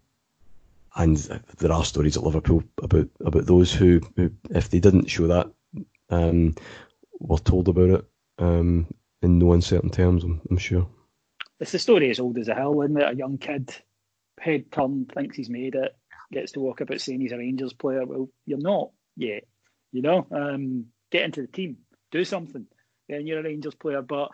and 0.96 1.16
there 1.58 1.72
are 1.72 1.84
stories 1.84 2.16
at 2.16 2.24
Liverpool 2.24 2.64
about 2.82 3.08
about 3.20 3.46
those 3.46 3.72
who, 3.72 4.00
who 4.16 4.32
if 4.50 4.68
they 4.68 4.80
didn't 4.80 5.08
show 5.08 5.28
that, 5.28 5.48
um, 6.10 6.56
were 7.20 7.38
told 7.38 7.68
about 7.68 7.90
it 7.90 8.04
um, 8.38 8.86
in 9.22 9.38
no 9.38 9.52
uncertain 9.52 9.90
terms. 9.90 10.24
I'm, 10.24 10.40
I'm 10.50 10.58
sure. 10.58 10.88
It's 11.60 11.74
a 11.74 11.78
story 11.78 12.10
as 12.10 12.18
old 12.18 12.38
as 12.38 12.48
a 12.48 12.54
hill, 12.54 12.82
isn't 12.82 13.00
it? 13.00 13.12
A 13.12 13.16
young 13.16 13.38
kid 13.38 13.72
head 14.40 14.72
turn, 14.72 15.06
thinks 15.06 15.36
he's 15.36 15.50
made 15.50 15.74
it, 15.74 15.94
gets 16.32 16.52
to 16.52 16.60
walk 16.60 16.80
about 16.80 17.00
saying 17.00 17.20
he's 17.20 17.32
a 17.32 17.38
Rangers 17.38 17.72
player. 17.72 18.04
Well, 18.04 18.28
you're 18.46 18.58
not 18.58 18.90
yet. 19.16 19.44
You 19.92 20.02
know, 20.02 20.26
um, 20.30 20.86
get 21.10 21.24
into 21.24 21.42
the 21.42 21.48
team, 21.48 21.78
do 22.10 22.24
something, 22.24 22.66
then 23.08 23.26
you're 23.26 23.40
a 23.40 23.42
Rangers 23.42 23.74
player. 23.74 24.02
But 24.02 24.30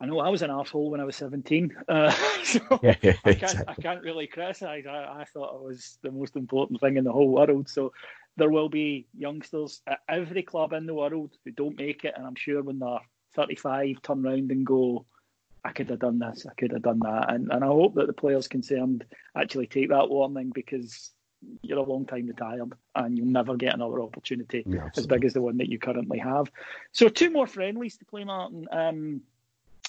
I 0.00 0.06
know 0.06 0.20
I 0.20 0.28
was 0.28 0.42
an 0.42 0.50
asshole 0.50 0.90
when 0.90 1.00
I 1.00 1.04
was 1.04 1.16
17, 1.16 1.74
uh, 1.88 2.10
so 2.44 2.60
yeah, 2.82 2.94
yeah, 3.00 3.14
I, 3.24 3.34
can't, 3.34 3.42
exactly. 3.42 3.64
I 3.68 3.74
can't 3.74 4.02
really 4.02 4.26
criticise. 4.26 4.86
I, 4.86 5.20
I 5.20 5.24
thought 5.32 5.56
it 5.56 5.62
was 5.62 5.98
the 6.02 6.10
most 6.10 6.36
important 6.36 6.80
thing 6.80 6.96
in 6.96 7.04
the 7.04 7.12
whole 7.12 7.28
world. 7.28 7.68
So 7.68 7.92
there 8.36 8.50
will 8.50 8.68
be 8.68 9.06
youngsters 9.16 9.80
at 9.86 10.00
every 10.08 10.42
club 10.42 10.72
in 10.72 10.86
the 10.86 10.94
world 10.94 11.32
who 11.44 11.50
don't 11.52 11.78
make 11.78 12.04
it, 12.04 12.14
and 12.16 12.26
I'm 12.26 12.36
sure 12.36 12.62
when 12.62 12.78
they're 12.78 13.00
35, 13.34 14.02
turn 14.02 14.26
around 14.26 14.50
and 14.50 14.66
go, 14.66 15.06
I 15.64 15.72
could 15.72 15.90
have 15.90 15.98
done 15.98 16.18
this, 16.18 16.46
I 16.48 16.54
could 16.54 16.72
have 16.72 16.82
done 16.82 17.00
that. 17.00 17.32
And, 17.32 17.50
and 17.50 17.64
I 17.64 17.66
hope 17.66 17.94
that 17.94 18.06
the 18.06 18.12
players 18.12 18.48
concerned 18.48 19.04
actually 19.36 19.66
take 19.66 19.90
that 19.90 20.08
warning 20.08 20.50
because 20.54 21.10
you're 21.62 21.78
a 21.78 21.82
long 21.82 22.04
time 22.04 22.26
retired 22.26 22.72
and 22.94 23.16
you'll 23.16 23.26
never 23.26 23.56
get 23.56 23.74
another 23.74 24.00
opportunity 24.00 24.64
yeah, 24.66 24.88
as 24.96 25.06
big 25.06 25.24
as 25.24 25.34
the 25.34 25.42
one 25.42 25.58
that 25.58 25.68
you 25.68 25.78
currently 25.78 26.18
have. 26.18 26.50
So, 26.92 27.08
two 27.08 27.30
more 27.30 27.46
friendlies 27.46 27.96
to 27.98 28.04
play, 28.04 28.24
Martin. 28.24 28.66
Um, 28.70 29.20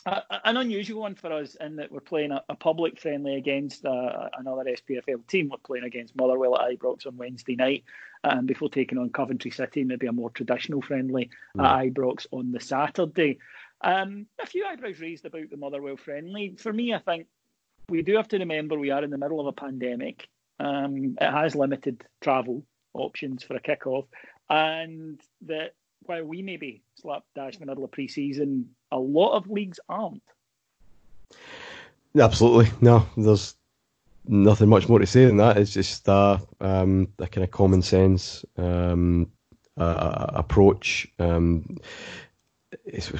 a, 0.06 0.24
an 0.46 0.58
unusual 0.58 1.02
one 1.02 1.16
for 1.16 1.32
us 1.34 1.56
in 1.56 1.76
that 1.78 1.92
we're 1.92 2.00
playing 2.00 2.32
a, 2.32 2.44
a 2.50 2.56
public 2.56 3.00
friendly 3.00 3.36
against 3.36 3.86
uh, 3.86 4.30
another 4.38 4.64
SPFL 4.64 5.26
team. 5.28 5.50
We're 5.50 5.58
playing 5.58 5.86
against 5.86 6.16
Motherwell 6.16 6.60
at 6.60 6.72
Ibrox 6.72 7.06
on 7.08 7.18
Wednesday 7.18 7.56
night 7.56 7.84
um, 8.24 8.46
before 8.46 8.70
taking 8.70 8.98
on 8.98 9.10
Coventry 9.10 9.52
City, 9.52 9.84
maybe 9.84 10.08
a 10.08 10.12
more 10.12 10.30
traditional 10.30 10.82
friendly 10.82 11.30
at 11.58 11.64
Ibrox 11.64 12.28
on 12.32 12.52
the 12.52 12.60
Saturday. 12.60 13.40
Um, 13.82 14.26
a 14.42 14.46
few 14.46 14.66
eyebrows 14.66 15.00
raised 15.00 15.26
about 15.26 15.50
the 15.50 15.58
Motherwell 15.58 15.98
friendly. 15.98 16.56
For 16.58 16.74
me, 16.74 16.94
I 16.94 17.00
think 17.00 17.28
we 17.88 18.02
do 18.02 18.16
have 18.16 18.28
to 18.30 18.38
remember 18.38 18.78
we 18.78 18.92
are 18.92 19.04
in 19.04 19.10
the 19.10 19.18
middle 19.18 19.40
of 19.40 19.48
a 19.48 19.54
pandemic. 19.54 20.28
Um, 20.60 21.18
it 21.20 21.32
has 21.32 21.56
limited 21.56 22.04
travel 22.22 22.66
options 22.94 23.44
for 23.44 23.56
a 23.56 23.62
kick-off, 23.62 24.06
and 24.50 25.22
that 25.48 25.74
while 26.04 26.26
we 26.26 26.42
may 26.42 26.58
be 26.58 26.82
slapdash 26.96 27.54
in 27.56 27.60
the 27.62 27.66
middle 27.66 27.86
of 27.86 27.92
pre-season, 27.92 28.70
a 28.92 29.00
lot 29.00 29.36
of 29.36 29.50
leagues 29.50 29.80
aren't. 29.88 30.24
Absolutely, 32.20 32.72
no. 32.82 33.06
There's 33.16 33.56
nothing 34.26 34.70
much 34.70 34.90
more 34.90 35.00
to 35.00 35.06
say 35.06 35.26
than 35.26 35.38
that. 35.38 35.58
It's 35.58 35.74
just 35.74 36.10
um, 36.10 37.08
a 37.20 37.28
kind 37.28 37.44
of 37.44 37.52
common 37.52 37.82
sense 37.82 38.44
um, 38.58 39.32
uh, 39.78 40.28
approach. 40.34 41.08
Um, 41.20 41.78
it's 42.86 43.12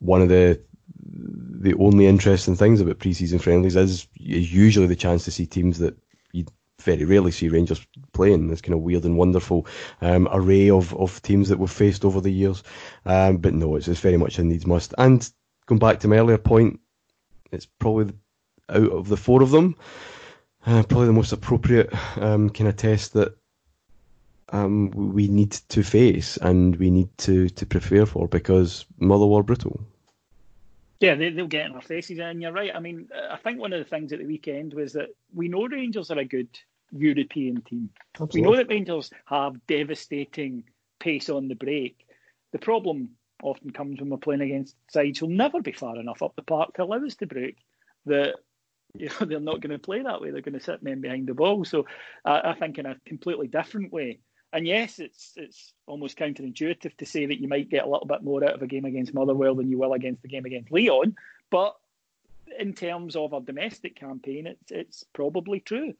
one 0.00 0.22
of 0.22 0.28
the 0.28 0.60
the 1.02 1.74
only 1.74 2.06
interesting 2.06 2.56
things 2.56 2.80
about 2.80 2.98
pre-season 2.98 3.38
friendlies 3.38 3.76
is, 3.76 4.06
is 4.18 4.52
usually 4.52 4.86
the 4.86 4.96
chance 4.96 5.24
to 5.24 5.30
see 5.30 5.44
teams 5.44 5.78
that 5.78 5.94
you 6.32 6.46
very 6.80 7.04
rarely 7.04 7.30
see 7.30 7.48
Rangers 7.48 7.86
playing. 8.12 8.48
This 8.48 8.62
kind 8.62 8.74
of 8.74 8.80
weird 8.80 9.04
and 9.04 9.18
wonderful 9.18 9.66
um, 10.00 10.28
array 10.32 10.70
of, 10.70 10.94
of 10.96 11.20
teams 11.22 11.48
that 11.48 11.58
we've 11.58 11.70
faced 11.70 12.04
over 12.04 12.20
the 12.20 12.30
years. 12.30 12.62
Um, 13.04 13.36
but 13.36 13.52
no, 13.52 13.76
it's, 13.76 13.88
it's 13.88 14.00
very 14.00 14.16
much 14.16 14.38
a 14.38 14.44
needs 14.44 14.66
must. 14.66 14.94
And 14.96 15.30
going 15.66 15.78
back 15.78 16.00
to 16.00 16.08
my 16.08 16.16
earlier 16.16 16.38
point, 16.38 16.80
it's 17.52 17.66
probably 17.66 18.14
out 18.70 18.90
of 18.90 19.08
the 19.08 19.16
four 19.16 19.42
of 19.42 19.50
them, 19.50 19.76
uh, 20.66 20.82
probably 20.84 21.06
the 21.06 21.12
most 21.12 21.32
appropriate 21.32 21.92
um, 22.16 22.48
kind 22.50 22.68
of 22.68 22.76
test 22.76 23.12
that 23.14 23.36
um, 24.50 24.90
we 24.90 25.28
need 25.28 25.52
to 25.52 25.82
face 25.82 26.36
and 26.38 26.76
we 26.76 26.90
need 26.90 27.08
to, 27.18 27.48
to 27.50 27.66
prepare 27.66 28.06
for 28.06 28.28
because 28.28 28.84
Motherwell 28.98 29.42
brutal. 29.42 29.80
Yeah, 31.00 31.14
they, 31.14 31.30
will 31.30 31.46
get 31.46 31.66
in 31.66 31.72
our 31.72 31.80
faces, 31.80 32.18
and 32.18 32.42
you're 32.42 32.52
right. 32.52 32.72
I 32.74 32.78
mean, 32.78 33.08
I 33.30 33.36
think 33.36 33.58
one 33.58 33.72
of 33.72 33.78
the 33.78 33.88
things 33.88 34.12
at 34.12 34.18
the 34.18 34.26
weekend 34.26 34.74
was 34.74 34.92
that 34.92 35.08
we 35.34 35.48
know 35.48 35.66
Rangers 35.66 36.10
are 36.10 36.18
a 36.18 36.26
good 36.26 36.48
European 36.92 37.62
team. 37.62 37.88
Absolutely. 38.14 38.40
We 38.40 38.46
know 38.46 38.56
that 38.56 38.68
Rangers 38.68 39.10
have 39.24 39.66
devastating 39.66 40.64
pace 40.98 41.30
on 41.30 41.48
the 41.48 41.54
break. 41.54 42.06
The 42.52 42.58
problem 42.58 43.10
often 43.42 43.70
comes 43.70 43.98
when 43.98 44.10
we're 44.10 44.18
playing 44.18 44.42
against 44.42 44.76
sides 44.90 45.18
who'll 45.18 45.30
never 45.30 45.62
be 45.62 45.72
far 45.72 45.98
enough 45.98 46.22
up 46.22 46.36
the 46.36 46.42
park 46.42 46.74
to 46.74 46.82
allow 46.82 47.02
us 47.02 47.16
to 47.16 47.26
break. 47.26 47.56
That 48.04 48.34
you 48.94 49.08
know 49.08 49.14
they're 49.26 49.40
not 49.40 49.62
going 49.62 49.72
to 49.72 49.78
play 49.78 50.02
that 50.02 50.20
way. 50.20 50.30
They're 50.30 50.42
going 50.42 50.58
to 50.58 50.64
sit 50.64 50.82
men 50.82 51.00
behind 51.00 51.28
the 51.28 51.34
ball. 51.34 51.64
So 51.64 51.86
uh, 52.26 52.40
I 52.44 52.54
think 52.54 52.78
in 52.78 52.84
a 52.84 52.96
completely 53.06 53.46
different 53.46 53.90
way. 53.90 54.18
And 54.52 54.66
yes, 54.66 54.98
it's 54.98 55.32
it's 55.36 55.72
almost 55.86 56.18
counterintuitive 56.18 56.96
to 56.96 57.06
say 57.06 57.26
that 57.26 57.40
you 57.40 57.48
might 57.48 57.70
get 57.70 57.84
a 57.84 57.88
little 57.88 58.06
bit 58.06 58.22
more 58.22 58.42
out 58.44 58.54
of 58.54 58.62
a 58.62 58.66
game 58.66 58.84
against 58.84 59.14
Motherwell 59.14 59.54
than 59.54 59.70
you 59.70 59.78
will 59.78 59.92
against 59.92 60.22
the 60.22 60.28
game 60.28 60.44
against 60.44 60.72
Lyon, 60.72 61.16
But 61.50 61.76
in 62.58 62.74
terms 62.74 63.14
of 63.14 63.32
a 63.32 63.40
domestic 63.40 63.94
campaign, 63.96 64.46
it's 64.46 64.70
it's 64.70 65.04
probably 65.12 65.60
true. 65.60 65.94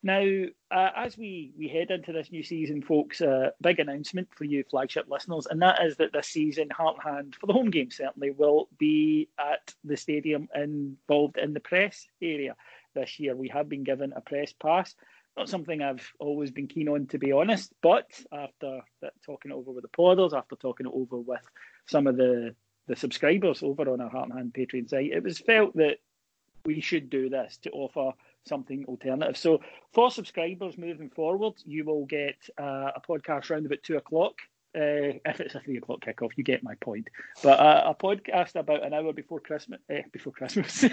Now, 0.00 0.44
uh, 0.70 0.90
as 0.94 1.18
we, 1.18 1.52
we 1.58 1.66
head 1.66 1.90
into 1.90 2.12
this 2.12 2.30
new 2.30 2.44
season, 2.44 2.82
folks, 2.82 3.20
a 3.20 3.30
uh, 3.30 3.50
big 3.60 3.80
announcement 3.80 4.28
for 4.32 4.44
you 4.44 4.62
flagship 4.62 5.06
listeners, 5.08 5.48
and 5.50 5.60
that 5.60 5.82
is 5.84 5.96
that 5.96 6.12
this 6.12 6.28
season, 6.28 6.70
Heart 6.70 6.98
Hand, 7.02 7.34
for 7.34 7.48
the 7.48 7.52
home 7.52 7.70
game 7.70 7.90
certainly, 7.90 8.30
will 8.30 8.68
be 8.78 9.28
at 9.40 9.74
the 9.82 9.96
stadium 9.96 10.48
involved 10.54 11.36
in 11.36 11.52
the 11.52 11.58
press 11.58 12.06
area 12.22 12.54
this 12.94 13.18
year. 13.18 13.34
We 13.34 13.48
have 13.48 13.68
been 13.68 13.82
given 13.82 14.12
a 14.14 14.20
press 14.20 14.52
pass. 14.52 14.94
Not 15.38 15.48
something 15.48 15.80
I've 15.80 16.12
always 16.18 16.50
been 16.50 16.66
keen 16.66 16.88
on, 16.88 17.06
to 17.06 17.18
be 17.18 17.30
honest, 17.30 17.72
but 17.80 18.10
after 18.32 18.80
talking 19.24 19.52
it 19.52 19.54
over 19.54 19.70
with 19.70 19.82
the 19.82 19.88
podders, 19.88 20.32
after 20.36 20.56
talking 20.56 20.86
it 20.86 20.92
over 20.92 21.16
with 21.16 21.42
some 21.86 22.08
of 22.08 22.16
the, 22.16 22.56
the 22.88 22.96
subscribers 22.96 23.62
over 23.62 23.88
on 23.88 24.00
our 24.00 24.10
Heart 24.10 24.30
and 24.30 24.38
Hand 24.38 24.52
Patreon 24.52 24.88
site, 24.88 25.12
it 25.12 25.22
was 25.22 25.38
felt 25.38 25.76
that 25.76 25.98
we 26.64 26.80
should 26.80 27.08
do 27.08 27.28
this 27.28 27.56
to 27.58 27.70
offer 27.70 28.10
something 28.46 28.84
alternative. 28.86 29.36
So 29.36 29.60
for 29.92 30.10
subscribers 30.10 30.76
moving 30.76 31.08
forward, 31.08 31.54
you 31.64 31.84
will 31.84 32.04
get 32.06 32.36
uh, 32.60 32.90
a 32.96 33.00
podcast 33.08 33.48
round 33.50 33.64
about 33.64 33.84
two 33.84 33.96
o'clock. 33.96 34.34
Uh, 34.78 35.18
if 35.24 35.40
it's 35.40 35.56
a 35.56 35.60
three 35.60 35.76
o'clock 35.76 36.00
kickoff, 36.00 36.30
you 36.36 36.44
get 36.44 36.62
my 36.62 36.76
point. 36.76 37.08
But 37.42 37.58
uh, 37.58 37.82
a 37.86 37.94
podcast 37.94 38.54
about 38.54 38.86
an 38.86 38.94
hour 38.94 39.12
before 39.12 39.40
Christmas, 39.40 39.80
eh, 39.90 40.02
before 40.12 40.32
Christmas, 40.32 40.84
a 40.84 40.90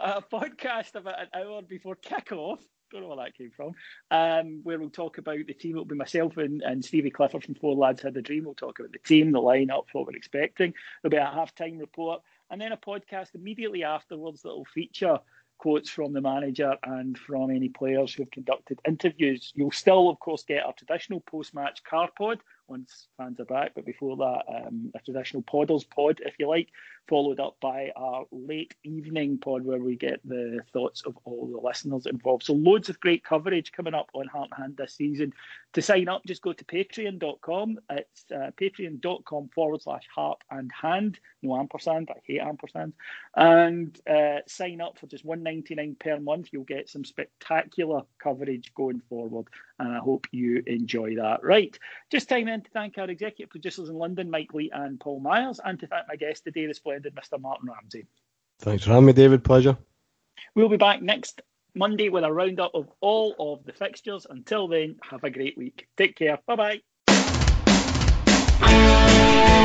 podcast 0.00 0.96
about 0.96 1.20
an 1.20 1.28
hour 1.32 1.62
before 1.62 1.94
kickoff. 1.94 2.58
Don't 2.90 3.02
know 3.02 3.08
where 3.08 3.24
that 3.24 3.36
came 3.36 3.52
from. 3.52 3.74
Um, 4.10 4.60
where 4.64 4.80
we'll 4.80 4.90
talk 4.90 5.18
about 5.18 5.46
the 5.46 5.54
team. 5.54 5.72
It'll 5.72 5.84
be 5.84 5.94
myself 5.94 6.36
and, 6.38 6.62
and 6.62 6.84
Stevie 6.84 7.10
Clifford 7.10 7.44
from 7.44 7.54
Four 7.54 7.76
Lads 7.76 8.02
Had 8.02 8.16
a 8.16 8.22
Dream. 8.22 8.46
We'll 8.46 8.54
talk 8.54 8.80
about 8.80 8.90
the 8.90 8.98
team, 8.98 9.30
the 9.30 9.38
lineup, 9.38 9.84
what 9.92 10.06
we're 10.06 10.16
expecting. 10.16 10.74
There'll 11.02 11.10
be 11.12 11.18
a 11.18 11.26
half-time 11.26 11.78
report, 11.78 12.22
and 12.50 12.60
then 12.60 12.72
a 12.72 12.76
podcast 12.76 13.36
immediately 13.36 13.84
afterwards 13.84 14.42
that 14.42 14.48
will 14.48 14.64
feature 14.64 15.20
quotes 15.58 15.90
from 15.90 16.12
the 16.12 16.20
manager 16.20 16.76
and 16.84 17.18
from 17.18 17.50
any 17.50 17.68
players 17.68 18.14
who 18.14 18.22
have 18.22 18.30
conducted 18.30 18.80
interviews. 18.86 19.52
You'll 19.54 19.70
still, 19.70 20.08
of 20.08 20.18
course, 20.20 20.44
get 20.44 20.64
our 20.64 20.72
traditional 20.72 21.20
post 21.20 21.54
match 21.54 21.82
car 21.84 22.08
pod 22.16 22.40
once 22.68 23.08
fans 23.16 23.40
are 23.40 23.44
back, 23.44 23.72
but 23.74 23.84
before 23.84 24.16
that, 24.16 24.42
um, 24.48 24.92
a 24.94 25.00
traditional 25.00 25.42
podders 25.42 25.88
pod, 25.88 26.20
if 26.24 26.34
you 26.38 26.48
like, 26.48 26.68
followed 27.08 27.40
up 27.40 27.56
by 27.60 27.90
our 27.96 28.26
late 28.30 28.74
evening 28.84 29.38
pod 29.38 29.64
where 29.64 29.78
we 29.78 29.96
get 29.96 30.20
the 30.24 30.60
thoughts 30.72 31.02
of 31.06 31.16
all 31.24 31.46
the 31.46 31.66
listeners 31.66 32.06
involved. 32.06 32.44
So, 32.44 32.52
loads 32.52 32.88
of 32.88 33.00
great 33.00 33.24
coverage 33.24 33.72
coming 33.72 33.94
up 33.94 34.10
on 34.12 34.26
Heart 34.26 34.50
and 34.52 34.62
Hand 34.62 34.76
this 34.76 34.94
season. 34.94 35.32
To 35.74 35.82
sign 35.82 36.08
up, 36.08 36.24
just 36.26 36.42
go 36.42 36.52
to 36.52 36.64
patreon.com. 36.64 37.78
It's 37.90 38.24
uh, 38.30 38.50
patreon.com 38.60 39.50
forward 39.54 39.82
slash 39.82 40.06
heart 40.14 40.42
and 40.50 40.70
hand. 40.72 41.18
No 41.42 41.56
ampersand, 41.56 42.10
I 42.10 42.20
hate 42.24 42.40
ampersands. 42.40 42.92
And 43.36 43.98
uh, 44.08 44.40
sign 44.46 44.80
up 44.80 44.98
for 44.98 45.06
just 45.06 45.24
one 45.24 45.42
ninety 45.42 45.74
nine 45.74 45.96
per 45.98 46.18
month. 46.18 46.48
You'll 46.52 46.64
get 46.64 46.88
some 46.88 47.04
spectacular 47.04 48.02
coverage 48.22 48.72
going 48.74 49.00
forward. 49.08 49.46
And 49.78 49.94
I 49.94 49.98
hope 49.98 50.26
you 50.32 50.62
enjoy 50.66 51.16
that. 51.16 51.44
Right. 51.44 51.78
Just 52.10 52.28
time 52.28 52.48
in 52.48 52.62
to 52.62 52.70
thank 52.70 52.98
our 52.98 53.08
executive 53.08 53.50
producers 53.50 53.88
in 53.88 53.94
London, 53.94 54.30
Mike 54.30 54.52
Lee 54.52 54.70
and 54.72 54.98
Paul 54.98 55.20
Myers, 55.20 55.60
and 55.64 55.78
to 55.80 55.86
thank 55.86 56.08
my 56.08 56.16
guest 56.16 56.44
today, 56.44 56.66
the 56.66 56.74
Mr. 57.04 57.40
Martin 57.40 57.68
Ramsey. 57.68 58.06
Thanks 58.60 58.84
for 58.84 58.90
having 58.90 59.06
me, 59.06 59.12
David. 59.12 59.44
Pleasure. 59.44 59.76
We'll 60.54 60.68
be 60.68 60.76
back 60.76 61.02
next 61.02 61.42
Monday 61.74 62.08
with 62.08 62.24
a 62.24 62.32
roundup 62.32 62.74
of 62.74 62.88
all 63.00 63.34
of 63.38 63.64
the 63.64 63.72
fixtures. 63.72 64.26
Until 64.28 64.68
then, 64.68 64.96
have 65.08 65.24
a 65.24 65.30
great 65.30 65.56
week. 65.56 65.88
Take 65.96 66.16
care. 66.16 66.38
Bye 66.46 66.80
bye. 68.60 69.64